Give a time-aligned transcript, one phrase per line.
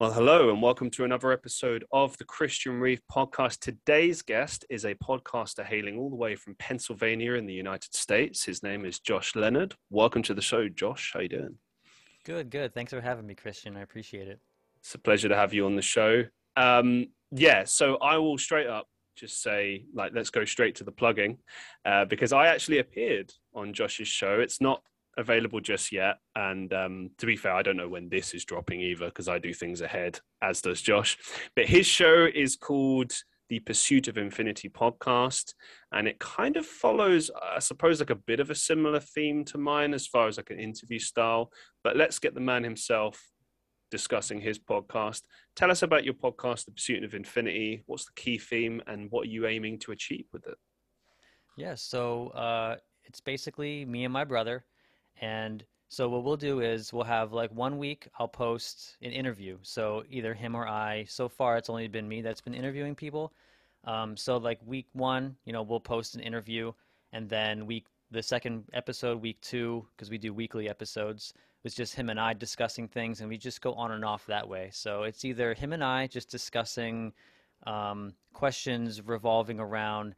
[0.00, 3.58] Well, hello, and welcome to another episode of the Christian Reeve podcast.
[3.58, 8.44] Today's guest is a podcaster hailing all the way from Pennsylvania in the United States.
[8.44, 9.74] His name is Josh Leonard.
[9.90, 11.10] Welcome to the show, Josh.
[11.12, 11.56] How you doing?
[12.24, 12.74] Good, good.
[12.74, 13.76] Thanks for having me, Christian.
[13.76, 14.38] I appreciate it.
[14.76, 16.26] It's a pleasure to have you on the show.
[16.56, 18.86] Um, yeah, so I will straight up
[19.16, 21.38] just say, like, let's go straight to the plugging,
[21.84, 24.38] uh, because I actually appeared on Josh's show.
[24.38, 24.80] It's not
[25.18, 26.16] available just yet.
[26.34, 29.38] And um, to be fair, I don't know when this is dropping either because I
[29.38, 31.18] do things ahead, as does Josh.
[31.54, 33.12] But his show is called
[33.48, 35.54] the Pursuit of Infinity podcast,
[35.92, 39.58] and it kind of follows, I suppose, like a bit of a similar theme to
[39.58, 41.50] mine as far as like an interview style.
[41.82, 43.20] But let's get the man himself
[43.90, 45.22] discussing his podcast.
[45.56, 47.82] Tell us about your podcast, The Pursuit of Infinity.
[47.86, 50.56] What's the key theme, and what are you aiming to achieve with it?
[51.56, 54.64] Yeah, so uh, it's basically me and my brother
[55.20, 59.58] and so what we'll do is we'll have like one week I'll post an interview.
[59.62, 61.04] So either him or I.
[61.08, 63.32] So far it's only been me that's been interviewing people.
[63.84, 66.72] Um, so like week one, you know, we'll post an interview,
[67.12, 71.32] and then week the second episode, week two, because we do weekly episodes,
[71.62, 74.46] was just him and I discussing things, and we just go on and off that
[74.46, 74.70] way.
[74.72, 77.12] So it's either him and I just discussing
[77.66, 80.14] um, questions revolving around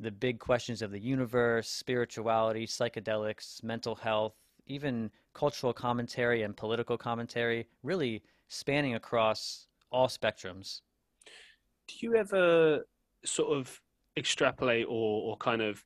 [0.00, 4.34] the big questions of the universe, spirituality, psychedelics, mental health,
[4.66, 10.80] even cultural commentary and political commentary, really spanning across all spectrums.
[11.86, 12.86] Do you ever
[13.24, 13.80] sort of
[14.16, 15.84] extrapolate or, or kind of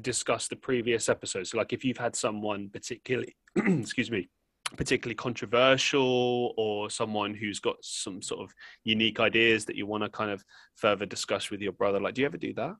[0.00, 1.50] discuss the previous episodes?
[1.50, 4.30] So, like if you've had someone particularly, excuse me,
[4.76, 10.08] particularly controversial or someone who's got some sort of unique ideas that you want to
[10.08, 12.74] kind of further discuss with your brother like do you ever do that?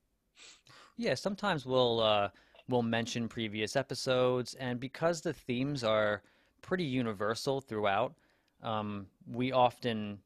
[0.97, 2.29] Yeah sometimes we'll uh
[2.69, 6.23] we'll mention previous episodes and because the themes are
[6.63, 8.15] pretty universal throughout
[8.63, 10.19] um, we often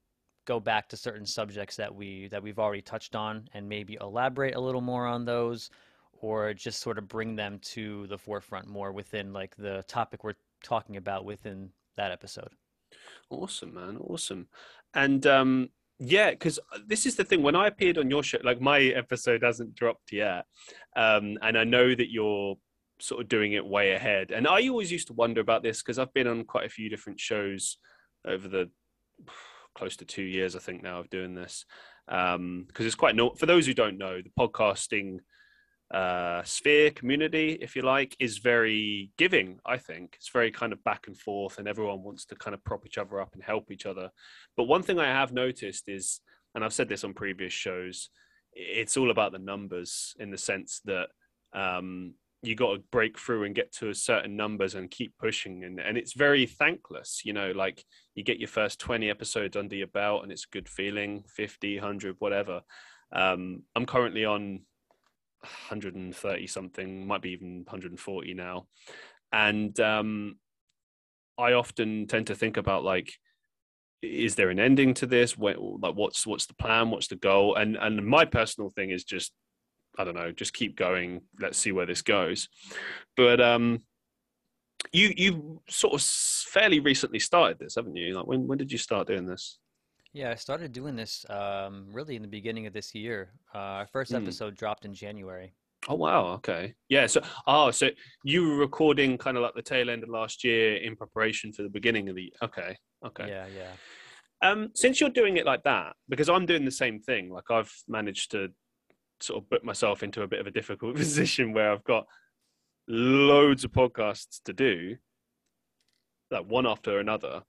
[0.44, 4.54] go back to certain subjects that we that we've already touched on and maybe elaborate
[4.54, 5.70] a little more on those
[6.20, 10.34] or just sort of bring them to the forefront more within like the topic we're
[10.62, 12.50] talking about within that episode.
[13.30, 13.98] Awesome, man.
[13.98, 14.48] Awesome.
[14.94, 15.68] And um,
[15.98, 17.42] yeah, because this is the thing.
[17.42, 20.44] When I appeared on your show, like my episode hasn't dropped yet,
[20.96, 22.56] um, and I know that you're
[23.00, 24.30] sort of doing it way ahead.
[24.30, 26.88] And I always used to wonder about this because I've been on quite a few
[26.88, 27.78] different shows
[28.26, 28.70] over the
[29.76, 31.64] close to two years, I think, now of doing this.
[32.08, 33.34] Um because um, it's quite no.
[33.34, 35.18] For those who don't know, the podcasting
[35.92, 39.58] uh, sphere community, if you like, is very giving.
[39.64, 42.64] I think it's very kind of back and forth, and everyone wants to kind of
[42.64, 44.10] prop each other up and help each other.
[44.56, 46.20] But one thing I have noticed is,
[46.54, 48.10] and I've said this on previous shows,
[48.52, 51.08] it's all about the numbers in the sense that
[51.54, 55.64] um, you got to break through and get to a certain numbers and keep pushing
[55.64, 59.74] and, and it's very thankless you know like you get your first 20 episodes under
[59.74, 62.60] your belt and it's a good feeling 50 100 whatever
[63.12, 64.60] um, i'm currently on
[65.40, 68.66] 130 something, might be even 140 now.
[69.32, 70.36] And um,
[71.38, 73.12] I often tend to think about like,
[74.02, 75.36] is there an ending to this?
[75.36, 76.90] like, what's what's the plan?
[76.90, 77.56] What's the goal?
[77.56, 79.32] And and my personal thing is just,
[79.98, 81.22] I don't know, just keep going.
[81.40, 82.48] Let's see where this goes.
[83.16, 83.82] But um,
[84.92, 88.14] you you sort of fairly recently started this, haven't you?
[88.14, 89.58] Like when when did you start doing this?
[90.16, 93.34] Yeah, I started doing this um, really in the beginning of this year.
[93.54, 94.16] Uh, our first mm.
[94.16, 95.52] episode dropped in January.
[95.90, 96.74] Oh wow, okay.
[96.88, 97.90] Yeah, so oh, so
[98.24, 101.64] you were recording kind of like the tail end of last year in preparation for
[101.64, 103.28] the beginning of the okay, okay.
[103.28, 104.50] Yeah, yeah.
[104.50, 107.70] Um, since you're doing it like that, because I'm doing the same thing, like I've
[107.86, 108.48] managed to
[109.20, 112.06] sort of put myself into a bit of a difficult position where I've got
[112.88, 114.96] loads of podcasts to do,
[116.30, 117.42] like one after another.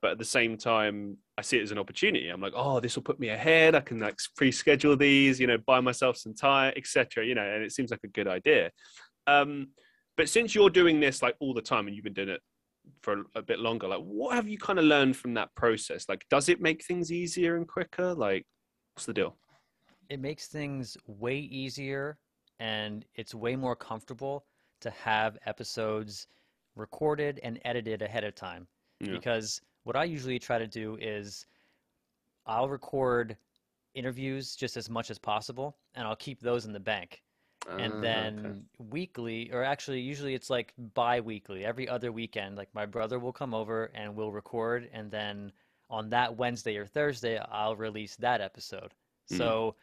[0.00, 2.28] But at the same time, I see it as an opportunity.
[2.28, 3.74] I'm like, oh, this will put me ahead.
[3.74, 7.26] I can like pre-schedule these, you know, buy myself some time, etc.
[7.26, 8.70] You know, and it seems like a good idea.
[9.26, 9.68] Um,
[10.16, 12.40] but since you're doing this like all the time and you've been doing it
[13.02, 16.08] for a, a bit longer, like what have you kind of learned from that process?
[16.08, 18.14] Like, does it make things easier and quicker?
[18.14, 18.44] Like,
[18.94, 19.36] what's the deal?
[20.08, 22.18] It makes things way easier
[22.60, 24.44] and it's way more comfortable
[24.80, 26.26] to have episodes
[26.76, 28.66] recorded and edited ahead of time
[29.00, 29.12] yeah.
[29.12, 31.46] because what I usually try to do is
[32.44, 33.38] I'll record
[33.94, 37.22] interviews just as much as possible and I'll keep those in the bank.
[37.70, 38.88] And uh, then okay.
[38.90, 43.32] weekly, or actually, usually it's like bi weekly, every other weekend, like my brother will
[43.32, 44.90] come over and we'll record.
[44.92, 45.52] And then
[45.88, 48.92] on that Wednesday or Thursday, I'll release that episode.
[48.92, 49.38] Mm-hmm.
[49.38, 49.74] So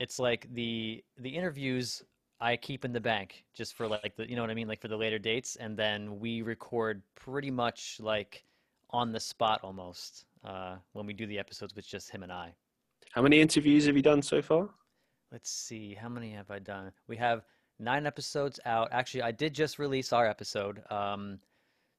[0.00, 2.02] it's like the the interviews
[2.40, 4.80] I keep in the bank just for like the you know what I mean like
[4.80, 8.44] for the later dates and then we record pretty much like
[8.90, 12.54] on the spot almost uh, when we do the episodes with just him and I.
[13.12, 14.68] How many interviews have you done so far?
[15.32, 16.92] Let's see, how many have I done?
[17.08, 17.44] We have
[17.78, 18.88] nine episodes out.
[18.92, 20.82] Actually, I did just release our episode.
[20.90, 21.38] Um,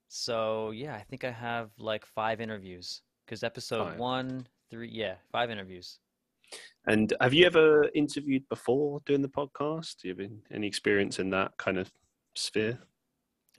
[0.07, 3.99] so yeah, I think I have like five interviews because episode Five.
[3.99, 5.99] one, three, yeah, five interviews.
[6.85, 9.97] And have you ever interviewed before doing the podcast?
[10.01, 11.91] Do you have any any experience in that kind of
[12.35, 12.79] sphere?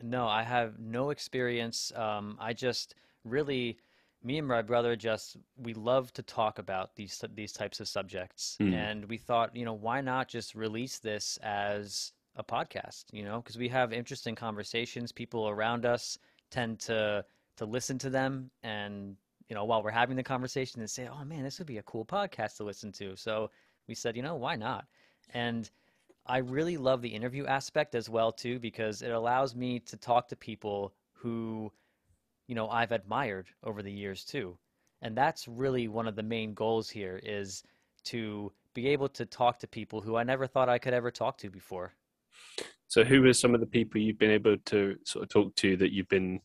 [0.02, 1.92] No, I have no experience.
[1.94, 3.78] Um, I just really,
[4.22, 8.56] me and my brother just we love to talk about these these types of subjects,
[8.58, 8.74] Hmm.
[8.74, 13.04] and we thought, you know, why not just release this as a podcast?
[13.12, 15.12] You know, because we have interesting conversations.
[15.12, 16.18] People around us
[16.50, 17.24] tend to
[17.56, 19.16] to listen to them, and
[19.48, 21.82] you know, while we're having the conversation, and say, oh man, this would be a
[21.84, 23.16] cool podcast to listen to.
[23.16, 23.50] So
[23.86, 24.86] we said, you know, why not?
[25.32, 25.70] And
[26.26, 30.28] I really love the interview aspect as well too because it allows me to talk
[30.28, 31.72] to people who,
[32.48, 34.58] you know, I've admired over the years too.
[35.02, 37.62] And that's really one of the main goals here is
[38.06, 41.38] to be able to talk to people who I never thought I could ever talk
[41.38, 41.92] to before.
[42.88, 45.76] So, who are some of the people you've been able to sort of talk to
[45.76, 46.40] that you've been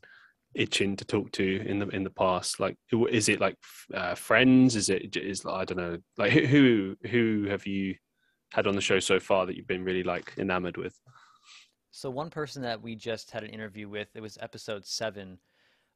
[0.55, 2.59] itching to talk to in the in the past?
[2.59, 3.55] Like, is it like
[3.93, 4.75] uh, friends?
[4.75, 5.97] Is it is I don't know.
[6.17, 7.95] Like, who who have you
[8.51, 10.99] had on the show so far that you've been really like enamored with?
[11.91, 15.37] So one person that we just had an interview with, it was episode seven.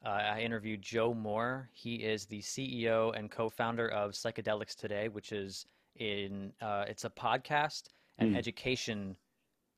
[0.05, 1.69] Uh, I interviewed Joe Moore.
[1.73, 5.65] He is the CEO and co-founder of Psychedelics Today, which is
[5.95, 8.35] in uh, it's a podcast and Hmm.
[8.35, 9.17] education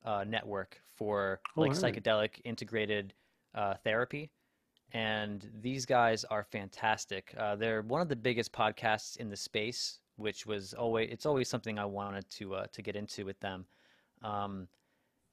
[0.05, 1.77] uh, network for Oh, like wow.
[1.77, 3.13] psychedelic integrated
[3.55, 4.31] uh, therapy.
[4.91, 7.33] And these guys are fantastic.
[7.37, 11.47] Uh, they're one of the biggest podcasts in the space, which was always it's always
[11.47, 13.65] something I wanted to uh, to get into with them.
[14.23, 14.67] Um,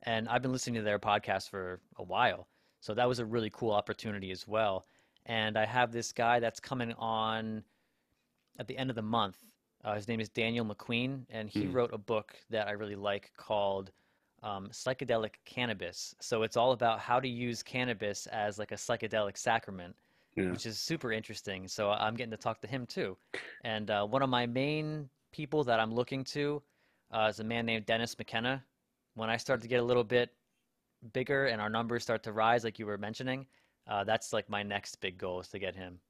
[0.03, 2.49] and I've been listening to their podcast for a while.
[2.87, 4.87] So that was a really cool opportunity as well.
[5.25, 7.65] And I have this guy that's coming on
[8.61, 9.39] at the end of the month.
[9.83, 11.73] Uh, his name is Daniel McQueen, and he Hmm.
[11.73, 13.91] wrote a book that I really like called
[14.45, 16.15] um, Psychedelic Cannabis.
[16.21, 19.97] So it's all about how to use cannabis as like a psychedelic sacrament
[20.37, 20.51] Yeah.
[20.53, 21.67] which is super interesting.
[21.67, 23.17] So I'm getting to talk to him too.
[23.65, 26.63] And uh, one of my main people that I'm looking to
[27.11, 28.65] uh, is a man named Dennis McKenna.
[29.15, 30.31] When I started to get a little bit
[31.13, 33.47] bigger and our numbers start to rise, like you were mentioning,
[33.89, 36.01] uh, that's like my next big goal is to get him.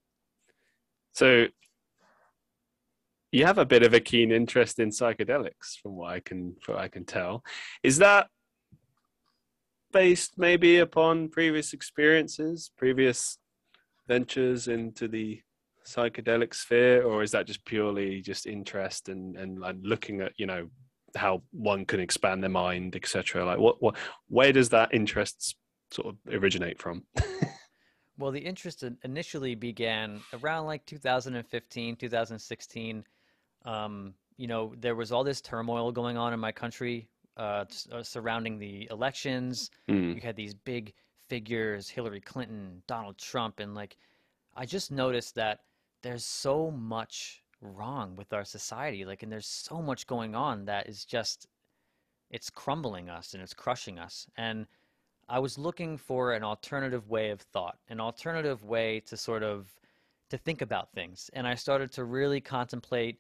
[1.13, 1.47] So
[3.33, 6.77] you have a bit of a keen interest in psychedelics, from what I can from
[6.77, 7.45] what I can tell.
[7.83, 8.29] Is that
[9.93, 13.39] based maybe upon previous experiences, previous
[14.09, 15.41] ventures into the
[15.87, 20.47] psychedelic sphere, or is that just purely just interest and and, and looking at you
[20.47, 20.69] know
[21.17, 23.45] how one can expand their mind, etc.
[23.45, 23.97] Like what what
[24.29, 25.57] where does that interest
[25.91, 27.05] sort of originate from?
[28.19, 33.05] Well, the interest initially began around like 2015, 2016.
[33.65, 38.03] Um, you know, there was all this turmoil going on in my country uh, uh,
[38.03, 39.71] surrounding the elections.
[39.89, 40.13] Hmm.
[40.13, 40.95] You had these big
[41.29, 43.97] figures, Hillary Clinton, Donald Trump, and like,
[44.55, 45.61] I just noticed that
[46.03, 49.05] there's so much wrong with our society.
[49.05, 51.47] Like, and there's so much going on that is just,
[52.31, 54.27] it's crumbling us and it's crushing us.
[54.37, 54.67] And
[55.29, 59.69] I was looking for an alternative way of thought, an alternative way to sort of
[60.31, 61.31] to think about things.
[61.33, 63.19] And I started to really contemplate,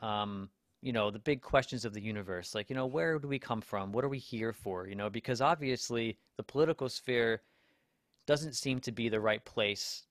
[0.00, 0.48] um,
[0.82, 2.54] you know, the big questions of the universe.
[2.54, 3.92] Like, you know, where do we come from?
[3.92, 4.86] What are we here for?
[4.86, 7.42] You know, because obviously the political sphere
[8.26, 10.04] doesn't seem to be the right place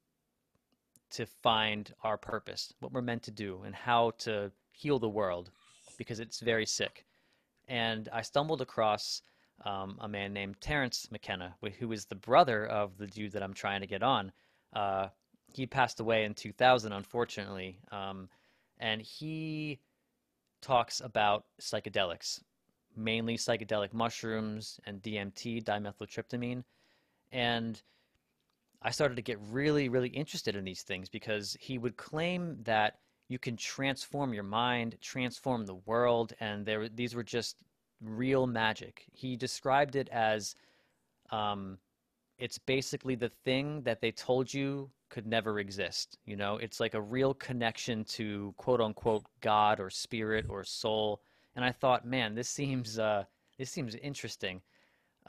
[1.11, 5.51] to find our purpose, what we're meant to do, and how to heal the world
[5.97, 7.05] because it's very sick.
[7.67, 9.21] And I stumbled across
[9.65, 13.53] um, a man named Terence McKenna, who is the brother of the dude that I'm
[13.53, 14.31] trying to get on.
[14.73, 15.07] Uh,
[15.53, 17.79] he passed away in 2000, unfortunately.
[17.91, 18.29] Um,
[18.79, 19.79] and he
[20.61, 22.41] talks about psychedelics,
[22.95, 26.63] mainly psychedelic mushrooms and DMT, dimethyltryptamine.
[27.31, 27.81] And
[28.81, 32.99] I started to get really, really interested in these things because he would claim that
[33.27, 37.57] you can transform your mind, transform the world, and there these were just
[38.01, 39.05] real magic.
[39.11, 40.55] He described it as
[41.31, 41.77] um,
[42.37, 46.17] it's basically the thing that they told you could never exist.
[46.25, 51.21] You know, it's like a real connection to quote unquote God or spirit or soul.
[51.55, 53.23] And I thought, man, this seems uh,
[53.57, 54.61] this seems interesting.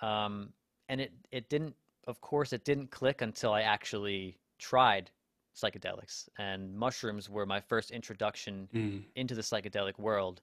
[0.02, 0.52] Um,
[0.88, 1.75] and it it didn't,
[2.08, 5.10] of course, it didn't click until I actually tried
[5.54, 6.28] psychedelics.
[6.38, 8.98] And mushrooms were my first introduction Hmm.
[9.14, 10.40] into the psychedelic world.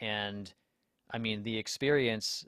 [0.00, 0.52] And
[1.10, 2.46] I mean, the experience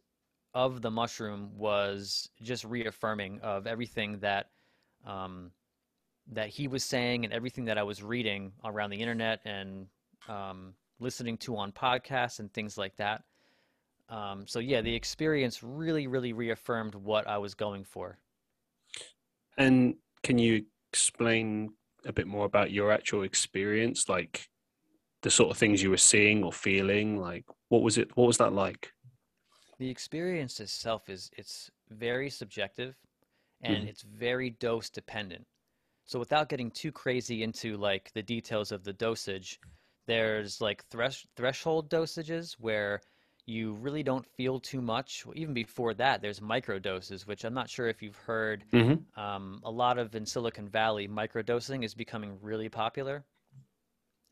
[0.54, 4.50] of the mushroom was just reaffirming of everything that
[5.04, 5.52] um,
[6.28, 9.86] that he was saying and everything that I was reading around the internet and
[10.28, 13.22] um, listening to on podcasts and things like that.
[14.08, 18.18] Um, so yeah, the experience really, really reaffirmed what I was going for.
[19.56, 24.48] And can you explain a bit more about your actual experience, like
[25.22, 27.18] the sort of things you were seeing or feeling?
[27.18, 28.16] Like, what was it?
[28.16, 28.92] What was that like?
[29.78, 32.96] The experience itself is it's very subjective,
[33.62, 33.88] and Mhm.
[33.88, 35.46] it's very dose dependent.
[36.04, 39.60] So without getting too crazy into like the details of the dosage,
[40.06, 43.02] there's like thresh threshold dosages where
[43.46, 45.24] you really don't feel too much.
[45.34, 48.64] Even before that, there's micro doses, which I'm not sure if you've heard.
[48.72, 49.20] Mm-hmm.
[49.20, 53.24] Um, a lot of in Silicon Valley, microdosing is becoming really popular.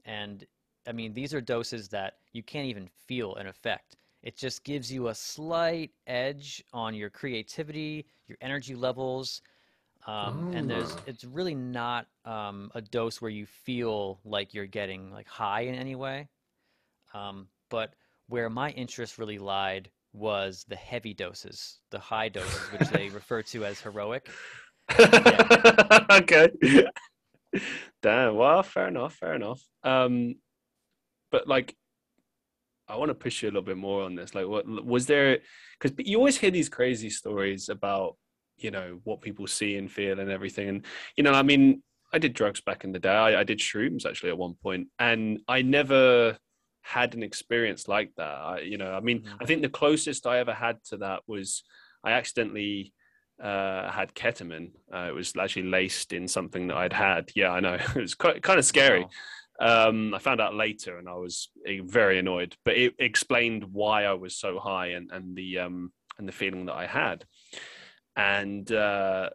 [0.04, 0.44] And
[0.86, 3.96] I mean, these are doses that you can't even feel an effect.
[4.22, 9.42] It just gives you a slight edge on your creativity, your energy levels.
[10.06, 15.12] Um, and there's, it's really not um, a dose where you feel like you're getting
[15.12, 16.28] like high in any way.
[17.14, 17.94] Um, but
[18.28, 23.42] where my interest really lied was the heavy doses, the high doses, which they refer
[23.42, 24.28] to as heroic.
[26.10, 26.50] okay.
[28.02, 28.36] Damn.
[28.36, 29.14] Well, fair enough.
[29.14, 29.60] Fair enough.
[29.82, 30.36] Um,
[31.30, 31.74] but like,
[32.86, 34.34] I want to push you a little bit more on this.
[34.34, 35.38] Like, what was there?
[35.80, 38.16] Because you always hear these crazy stories about,
[38.58, 40.68] you know, what people see and feel and everything.
[40.68, 43.08] And you know, I mean, I did drugs back in the day.
[43.08, 46.36] I, I did shrooms actually at one point, and I never
[46.84, 48.30] had an experience like that.
[48.30, 49.36] I, you know, I mean, Mhm.
[49.40, 51.64] I think the closest I ever had to that was
[52.04, 52.92] I accidentally
[53.42, 54.70] uh, had ketamine.
[54.92, 57.32] Uh, it was actually laced in something that I'd had.
[57.34, 57.74] Yeah, I know.
[57.96, 59.06] It was quite kind of scary.
[59.58, 59.88] Wow.
[59.88, 62.56] Um, I found out later, and I was eh, very annoyed.
[62.64, 66.66] But it explained why I was so high and and the um and the feeling
[66.66, 67.24] that I had.
[68.14, 69.30] And uh,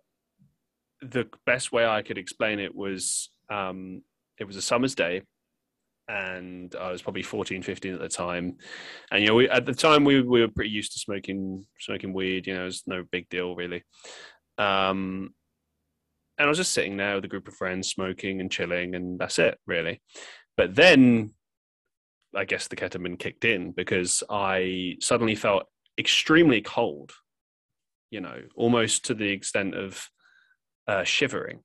[1.01, 4.03] the best way I could explain it was um,
[4.37, 5.23] it was a summer's day.
[6.09, 8.57] And I was probably 14, 15 at the time.
[9.11, 12.13] And, you know, we, at the time we, we were pretty used to smoking, smoking
[12.13, 13.83] weed, you know, it was no big deal really.
[14.57, 15.33] Um,
[16.39, 19.19] and I was just sitting there with a group of friends smoking and chilling, and
[19.19, 20.01] that's it, really.
[20.55, 21.33] But then
[22.33, 25.63] I guess the ketamine kicked in because I suddenly felt
[25.97, 27.11] extremely cold,
[28.09, 30.07] you know, almost to the extent of
[30.87, 31.59] uh, shivering.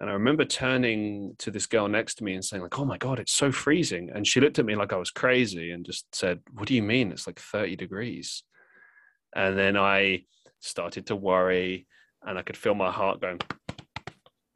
[0.00, 2.98] And I remember turning to this girl next to me and saying, like, oh my
[2.98, 4.10] God, it's so freezing.
[4.12, 6.82] And she looked at me like I was crazy and just said, What do you
[6.82, 7.12] mean?
[7.12, 8.42] It's like 30 degrees.
[9.34, 10.24] And then I
[10.60, 11.86] started to worry
[12.22, 13.40] and I could feel my heart going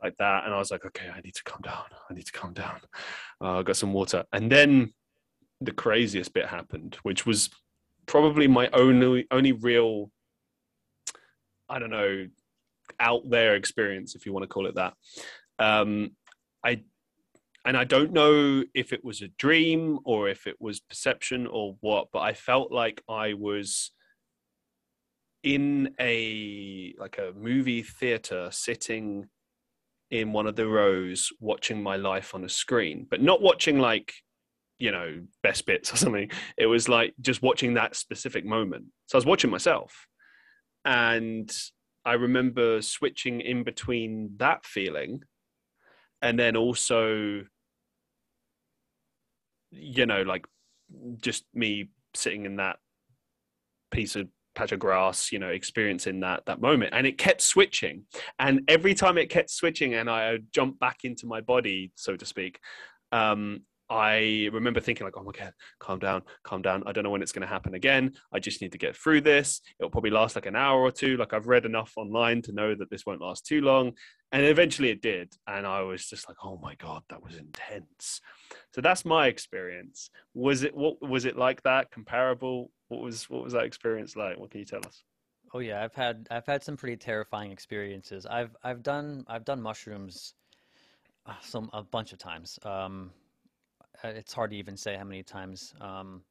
[0.03, 0.45] like that.
[0.45, 1.85] And I was like, okay, I need to calm down.
[2.09, 2.81] I need to calm down.
[3.41, 4.25] Uh, I got some water.
[4.33, 4.93] And then
[5.61, 7.51] the craziest bit happened, which was
[8.07, 10.11] probably my only only real,
[11.69, 12.27] I don't know,
[13.01, 14.95] out there experience, if you want to call it that.
[15.59, 16.11] Um,
[16.65, 16.83] I
[17.65, 21.77] and I don't know if it was a dream or if it was perception or
[21.81, 23.91] what, but I felt like I was
[25.43, 29.29] in a like a movie theater sitting
[30.11, 34.13] in one of the rows watching my life on a screen but not watching like
[34.79, 36.31] you know best bits or something.
[36.57, 38.87] It was like just watching that specific moment.
[39.07, 40.07] So i was watching myself.
[40.85, 41.51] And
[42.09, 45.23] i remember switching in between that feeling
[46.23, 47.43] and then also
[49.71, 50.47] you know like
[51.21, 52.77] just me sitting in that
[53.91, 56.93] piece of patch of grass you know experiencing that that moment.
[56.93, 58.05] And it kept switching.
[58.39, 62.27] And every time it kept switching and i jumped back into my body so to
[62.27, 62.59] speak
[63.13, 66.83] um i remember thinking like oh my god calm down calm down.
[66.87, 68.13] I don't know when it's going to happen again.
[68.33, 69.61] I just need to get through this.
[69.79, 71.17] It'll probably last like an hour or two.
[71.17, 73.93] Like i've read enough online to know that this won't last too long.
[74.33, 75.33] And eventually it did.
[75.47, 78.21] And i was just like oh my god that was intense.
[78.75, 80.11] So that's my experience.
[80.35, 82.71] Was it what was it like that comparable?
[82.89, 84.39] What was what was that experience like?
[84.39, 85.03] What can you tell us?
[85.55, 88.27] Oh yeah, I've had I've had some pretty terrifying experiences.
[88.27, 90.35] I've I've done I've done mushrooms
[91.27, 92.59] uh, some a bunch of times.
[92.65, 93.11] Um,
[94.05, 95.75] it's hard to even say how many times.
[95.81, 96.23] Um,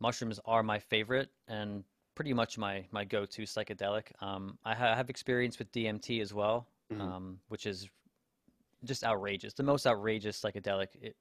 [0.00, 4.12] mushrooms are my favorite and pretty much my my go-to psychedelic.
[4.20, 7.00] Um, I ha have experience with DMT as well, Mhm.
[7.00, 7.88] um, which is
[8.84, 9.54] just outrageous.
[9.54, 11.16] The most outrageous psychedelic it,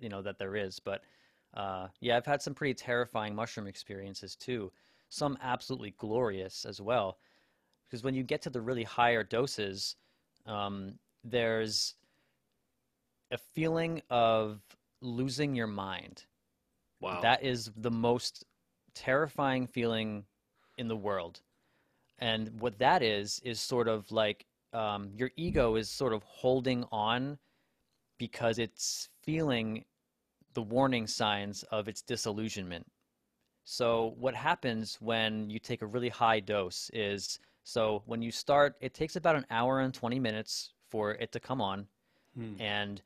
[0.00, 0.80] you know that there is.
[0.80, 1.04] But
[1.54, 4.72] uh, yeah, I've had some pretty terrifying mushroom experiences too.
[5.10, 7.18] Some absolutely glorious as well.
[7.84, 9.96] Because when you get to the really higher doses,
[10.46, 11.94] um, there's
[13.30, 14.62] a feeling of
[15.02, 16.24] losing your mind.
[17.00, 18.44] wow That is the most
[18.94, 20.24] terrifying feeling
[20.78, 21.40] in the world.
[22.18, 26.84] And what that is, is sort of like um, your ego is sort of holding
[26.92, 27.38] on
[28.18, 29.84] because it's feeling
[30.54, 32.86] the warning signs of its disillusionment.
[33.64, 38.76] So, what happens when you take a really high dose is so when you start,
[38.80, 41.86] it takes about an hour and 20 minutes for it to come on.
[42.36, 42.60] Hmm.
[42.60, 43.02] And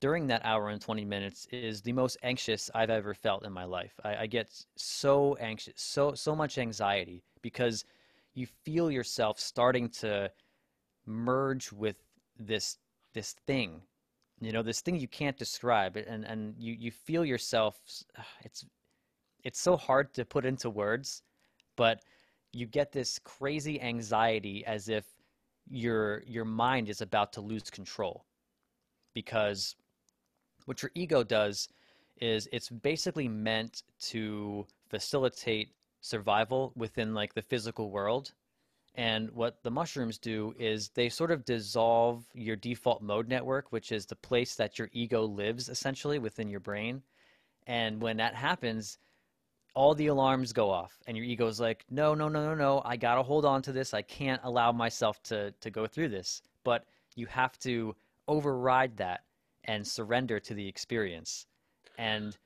[0.00, 3.64] during that hour and 20 minutes is the most anxious I've ever felt in my
[3.64, 3.92] life.
[4.02, 7.84] I, I get so anxious, so, so much anxiety because
[8.34, 10.30] you feel yourself starting to
[11.06, 11.96] merge with
[12.38, 12.78] this,
[13.12, 13.82] this thing,
[14.40, 17.78] you know, this thing you can't describe and, and you, you feel yourself,
[18.42, 18.64] it's,
[19.44, 21.22] it's so hard to put into words,
[21.76, 22.02] but
[22.52, 25.04] you get this crazy anxiety as if
[25.72, 28.24] your your mind is about to lose control
[29.14, 29.76] because
[30.70, 31.68] what your ego does
[32.20, 38.30] is it's basically meant to facilitate survival within like the physical world.
[38.94, 43.90] And what the mushrooms do is they sort of dissolve your default mode network which
[43.90, 47.02] is the place that your ego lives essentially within your brain.
[47.66, 48.98] And when that happens
[49.74, 52.82] all the alarms go off and your ego is like no no no no no
[52.84, 53.92] i gotta hold on to this.
[53.92, 56.42] I can't allow myself to to go through this.
[56.62, 56.84] But
[57.16, 57.96] you have to
[58.28, 59.24] override that
[59.70, 61.46] and surrender to the experience.
[61.96, 62.36] And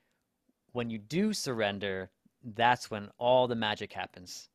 [0.73, 2.11] when you do surrender
[2.57, 4.50] that's when all the magic happens.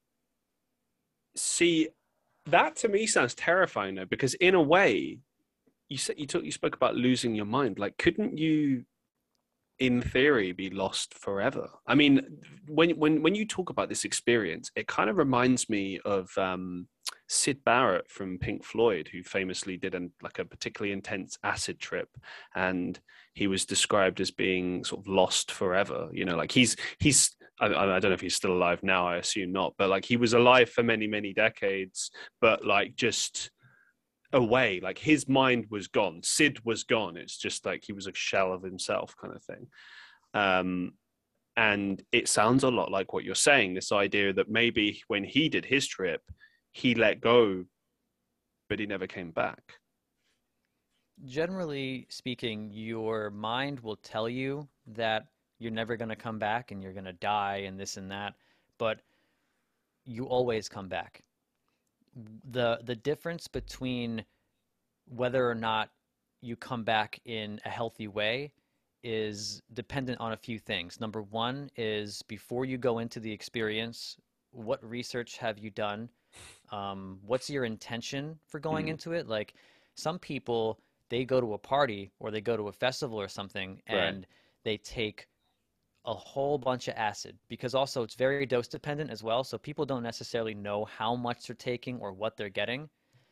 [1.36, 1.90] See
[2.46, 5.20] that to me sounds terrifying though because in a way
[5.88, 7.80] you said you talk, you spoke about losing your mind.
[7.80, 8.86] Like couldn't you
[9.80, 11.70] in theory be lost forever?
[11.88, 12.22] I mean
[12.68, 16.88] when when when you talk about this experience it kind of reminds me of um,
[17.30, 22.10] Syd Barrett from Pink Floyd, who famously did an, like a particularly intense acid trip,
[22.56, 23.00] and
[23.34, 26.10] he was described as being sort of lost forever.
[26.12, 29.08] You know, like he's he's I, I, don't know if he's still alive now.
[29.08, 32.10] I assume not, but like he was alive for many many decades,
[32.42, 33.52] but like just
[34.32, 38.14] away like his mind was gone Syd was gone it's just like he was a
[38.14, 39.66] shell of himself kind of thing
[40.36, 40.92] um
[41.58, 45.50] and it sounds a lot like what you're saying this idea that maybe when he
[45.50, 46.22] did his trip
[46.72, 47.66] he let go
[48.68, 49.80] but he never came back
[51.26, 55.28] generally speaking your mind will tell you that
[55.60, 58.36] you're never going to come back and you're going to die and this and that
[58.78, 59.02] but
[60.06, 61.24] you always come back
[62.52, 64.24] the the difference between
[65.06, 65.90] whether or not
[66.42, 68.52] you come back in a healthy way
[69.04, 71.00] is dependent on a few things.
[71.00, 74.18] Number one is before you go into the experience,
[74.52, 76.10] what research have you done?
[76.72, 78.92] Um, what's your intention for going mm.
[78.92, 79.28] into it?
[79.28, 79.56] Like
[79.96, 83.82] some people, they go to a party or they go to a festival or something
[83.88, 84.26] and right.
[84.64, 85.28] they take
[86.06, 89.44] a whole bunch of acid because also it's very dose dependent as well.
[89.44, 92.90] So people don't necessarily know how much they're taking or what they're getting.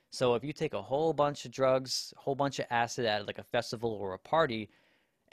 [0.10, 3.28] So if you take a whole bunch of drugs, a whole bunch of acid at
[3.28, 4.70] like a festival or a party,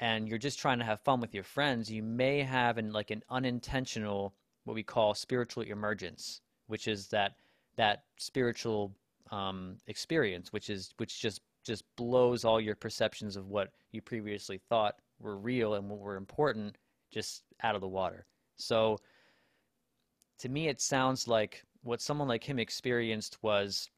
[0.00, 3.10] and you're just trying to have fun with your friends, you may have an like
[3.10, 7.36] an unintentional what we call spiritual emergence, which is that
[7.76, 8.94] that spiritual
[9.30, 14.60] um, experience, which is which just just blows all your perceptions of what you previously
[14.68, 16.76] thought were real and what were important
[17.10, 18.26] just out of the water.
[18.56, 18.98] So
[20.40, 23.88] to me, it sounds like what someone like him experienced was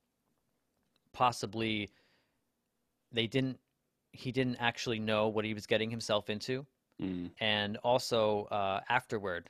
[1.12, 1.90] possibly
[3.12, 3.58] they didn't
[4.12, 6.66] he didn't actually know what he was getting himself into
[7.00, 7.30] mm.
[7.40, 9.48] and also uh, afterward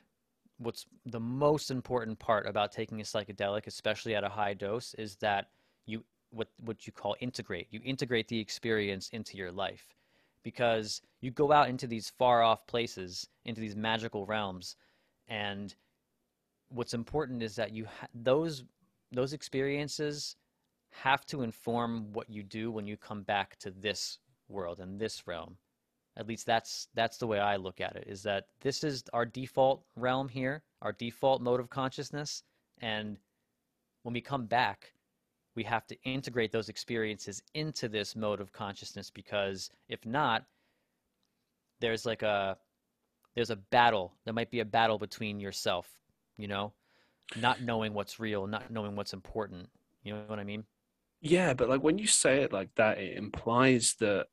[0.57, 5.15] what's the most important part about taking a psychedelic especially at a high dose is
[5.17, 5.49] that
[5.85, 9.95] you what what you call integrate you integrate the experience into your life
[10.47, 14.77] because you go out into these far off places, into these magical realms,
[15.27, 15.75] and
[16.69, 18.63] what's important is that you ha- those
[19.11, 20.37] those experiences
[20.89, 25.27] have to inform what you do when you come back to this world and this
[25.27, 25.57] realm.
[26.17, 28.05] At least that's that's the way I look at it.
[28.07, 32.43] Is that this is our default realm here, our default mode of consciousness,
[32.81, 33.17] and
[34.03, 34.93] when we come back,
[35.57, 40.45] we have to integrate those experiences into this mode of consciousness because if not
[41.81, 42.55] there's like a
[43.35, 45.89] there's a battle there might be a battle between yourself
[46.37, 46.71] you know
[47.35, 49.67] not knowing what's real not knowing what's important
[50.03, 50.63] you know what i mean
[51.21, 54.27] yeah but like when you say it like that it implies that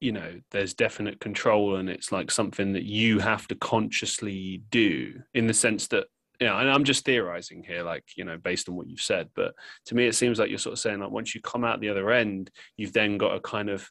[0.00, 5.14] you know there's definite control and it's like something that you have to consciously do
[5.34, 6.06] in the sense that
[6.40, 9.28] you know, and I'm just theorizing here, like, you know, based on what you've said.
[9.36, 9.54] But
[9.86, 11.90] to me, it seems like you're sort of saying, like, once you come out the
[11.90, 13.88] other end, you've then got to kind of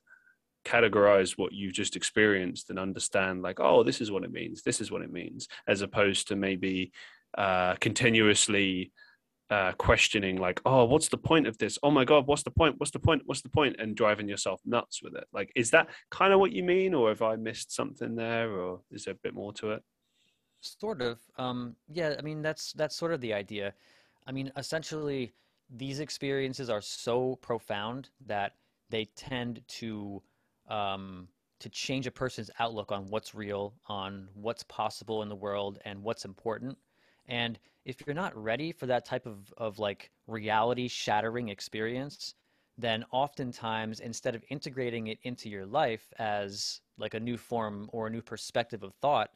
[0.66, 4.82] categorize what you've just experienced and understand, like, oh, this is what it means, this
[4.82, 6.92] is what it means, as opposed to maybe
[7.38, 8.92] uh, continuously
[9.54, 12.76] uh, questioning like oh what's the point of this oh my god what's the point
[12.78, 13.76] what's the point what's the point?
[13.80, 17.10] and driving yourself nuts with it like is that kind of what you mean or
[17.10, 19.84] have i missed something there or is there a bit more to it
[20.64, 21.20] Sort of.
[21.38, 23.74] Um, yeah, I mean that's that's sort of the idea.
[24.26, 25.34] I mean, essentially,
[25.70, 28.54] these experiences are so profound that
[28.90, 30.22] they tend to
[30.70, 31.28] um,
[31.60, 36.02] to change a person's outlook on what's real, on what's possible in the world, and
[36.02, 36.78] what's important.
[37.28, 42.36] And if you're not ready for that type of, of like reality shattering experience,
[42.78, 48.08] then oftentimes instead of integrating it into your life as like a new form or
[48.08, 49.30] a new perspective of thought,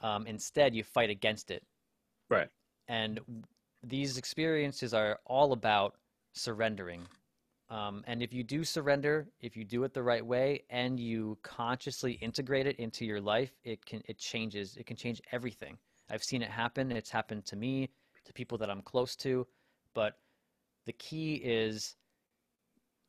[0.00, 1.62] um, instead, you fight against it.
[2.30, 2.48] right
[2.88, 3.20] And
[3.82, 5.96] these experiences are all about
[6.32, 7.06] surrendering.
[7.70, 11.36] Um, and if you do surrender, if you do it the right way, and you
[11.42, 14.76] consciously integrate it into your life, it can it changes.
[14.76, 15.76] It can change everything.
[16.10, 16.92] I've seen it happen.
[16.92, 17.90] It's happened to me,
[18.24, 19.46] to people that I'm close to.
[19.94, 20.18] But
[20.86, 21.96] the key is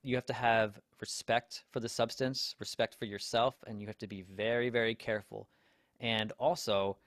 [0.03, 4.07] you have to have respect for the substance, respect for yourself, and you have to
[4.07, 5.47] be very, very careful
[5.99, 6.97] and also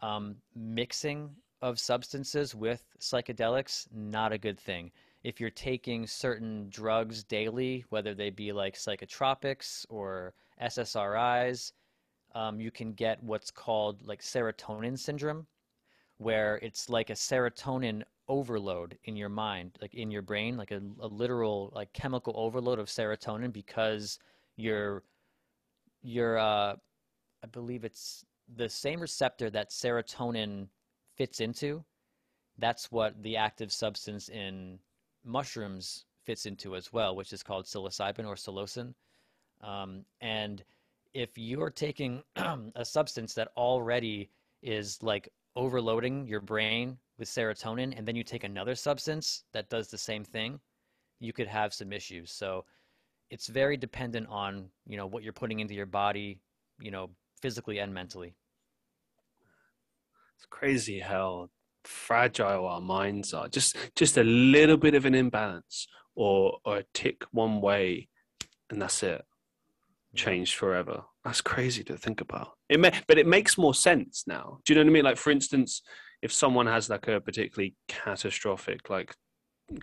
[0.00, 4.90] um, mixing of substances with psychedelics not a good thing
[5.22, 11.72] if you're taking certain drugs daily whether they be like psychotropics or ssris
[12.34, 15.46] um, you can get what's called like serotonin syndrome
[16.18, 20.80] where it's like a serotonin overload in your mind like in your brain like a,
[21.00, 24.18] a literal like chemical overload of serotonin because
[24.56, 25.02] you're
[26.02, 26.74] you're uh,
[27.42, 28.24] I believe it's
[28.56, 30.68] the same receptor that serotonin
[31.16, 31.84] fits into.
[32.58, 34.78] That's what the active substance in
[35.24, 38.94] mushrooms fits into as well, which is called psilocybin or psilocin.
[39.62, 40.62] Um, and
[41.14, 42.22] if you're taking
[42.74, 44.30] a substance that already
[44.62, 49.88] is like overloading your brain with serotonin, and then you take another substance that does
[49.88, 50.58] the same thing,
[51.20, 52.32] you could have some issues.
[52.32, 52.64] So
[53.30, 56.38] it's very dependent on you know what you're putting into your body,
[56.80, 58.34] you know, physically and mentally.
[60.36, 61.48] it's crazy how
[61.84, 66.84] fragile our minds are just just a little bit of an imbalance or or a
[66.94, 68.08] tick one way
[68.70, 69.24] and that's it
[70.14, 71.04] changed forever.
[71.24, 72.52] That's crazy to think about.
[72.68, 74.58] It may, but it makes more sense now.
[74.64, 75.04] Do you know what i mean?
[75.04, 75.82] Like for instance
[76.22, 79.14] if someone has like a particularly catastrophic like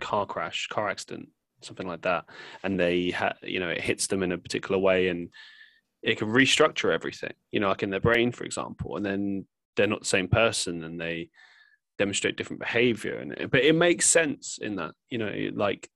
[0.00, 1.28] car crash car accident
[1.62, 2.24] something like that
[2.62, 5.28] and they ha- you know it hits them in a particular way and
[6.02, 9.86] it can restructure everything you know like in their brain for example and then they're
[9.86, 11.28] not the same person and they
[11.98, 15.90] demonstrate different behavior and but it makes sense in that you know like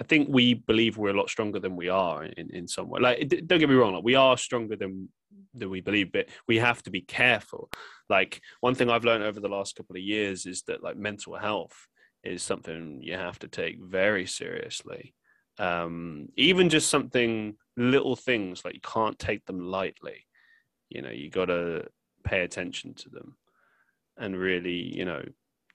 [0.00, 3.00] i think we believe we're a lot stronger than we are in, in some way.
[3.00, 5.08] Like don't get me wrong like we are stronger than
[5.52, 7.70] than we believe but we have to be careful.
[8.08, 11.36] Like one thing i've learned over the last couple of years is that like mental
[11.36, 11.76] health
[12.22, 15.14] is something you have to take very seriously.
[15.58, 20.26] Um even just something little things like you can't take them lightly.
[20.88, 21.86] You know you got to
[22.24, 23.36] pay attention to them
[24.16, 25.22] and really you know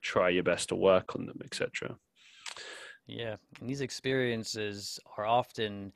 [0.01, 1.95] try your best to work on them etc
[3.09, 5.93] Yeah, and these experiences are often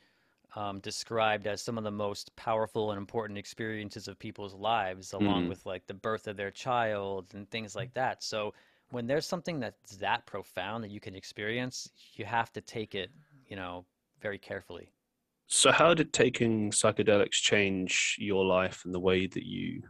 [0.55, 5.47] um, described as some of the most powerful and important experiences of people's lives, along
[5.47, 8.23] mm, with like the birth of their child and things like that.
[8.23, 8.53] So
[8.91, 13.11] when there's something that's that profound that you can experience, you have to take it,
[13.47, 13.85] you know,
[14.21, 14.91] very carefully.
[15.47, 19.83] so how did taking psychedelics change your life and the way that you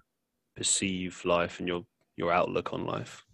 [0.56, 1.86] perceive life and your
[2.18, 3.26] your outlook on life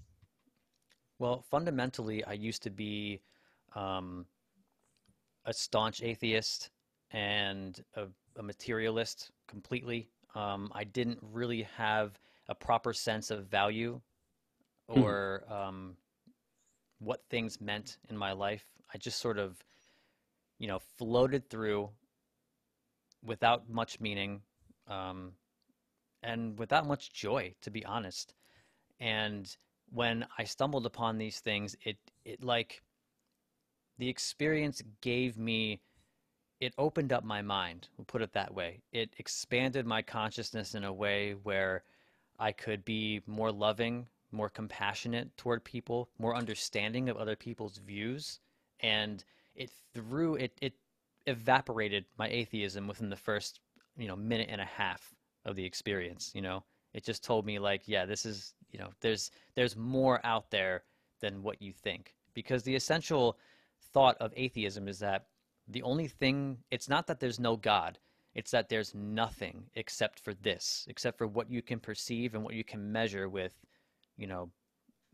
[1.19, 3.21] Well, fundamentally, I used to be
[3.75, 4.25] um,
[5.45, 6.69] a staunch atheist
[7.11, 8.05] and a,
[8.37, 10.09] a materialist completely.
[10.35, 13.99] Um, I didn't really have a proper sense of value
[14.89, 15.95] mm, or um,
[16.99, 18.65] what things meant in my life.
[18.93, 19.57] I just sort of,
[20.59, 21.89] you know, floated through
[23.23, 24.41] without much meaning
[24.87, 25.31] um,
[26.23, 28.33] and without much joy, to be honest.
[28.99, 29.55] And
[29.91, 32.81] when I stumbled upon these things, it it like
[33.99, 35.81] the experience gave me
[36.59, 38.81] it opened up my mind, we'll put it that way.
[38.91, 41.83] It expanded my consciousness in a way where
[42.37, 48.39] I could be more loving, more compassionate toward people, more understanding of other people's views,
[48.81, 49.23] and
[49.55, 50.73] it threw it it
[51.27, 53.59] evaporated my atheism within the first,
[53.97, 55.13] you know, minute and a half
[55.45, 56.63] of the experience, you know.
[56.93, 60.83] It just told me like, yeah, this is, you know, there's there's more out there
[61.21, 62.15] than what you think.
[62.33, 63.37] Because the essential
[63.93, 65.25] thought of atheism is that
[65.67, 67.99] the only thing, it's not that there's no God,
[68.35, 72.53] it's that there's nothing except for this, except for what you can perceive and what
[72.53, 73.53] you can measure with,
[74.17, 74.49] you know,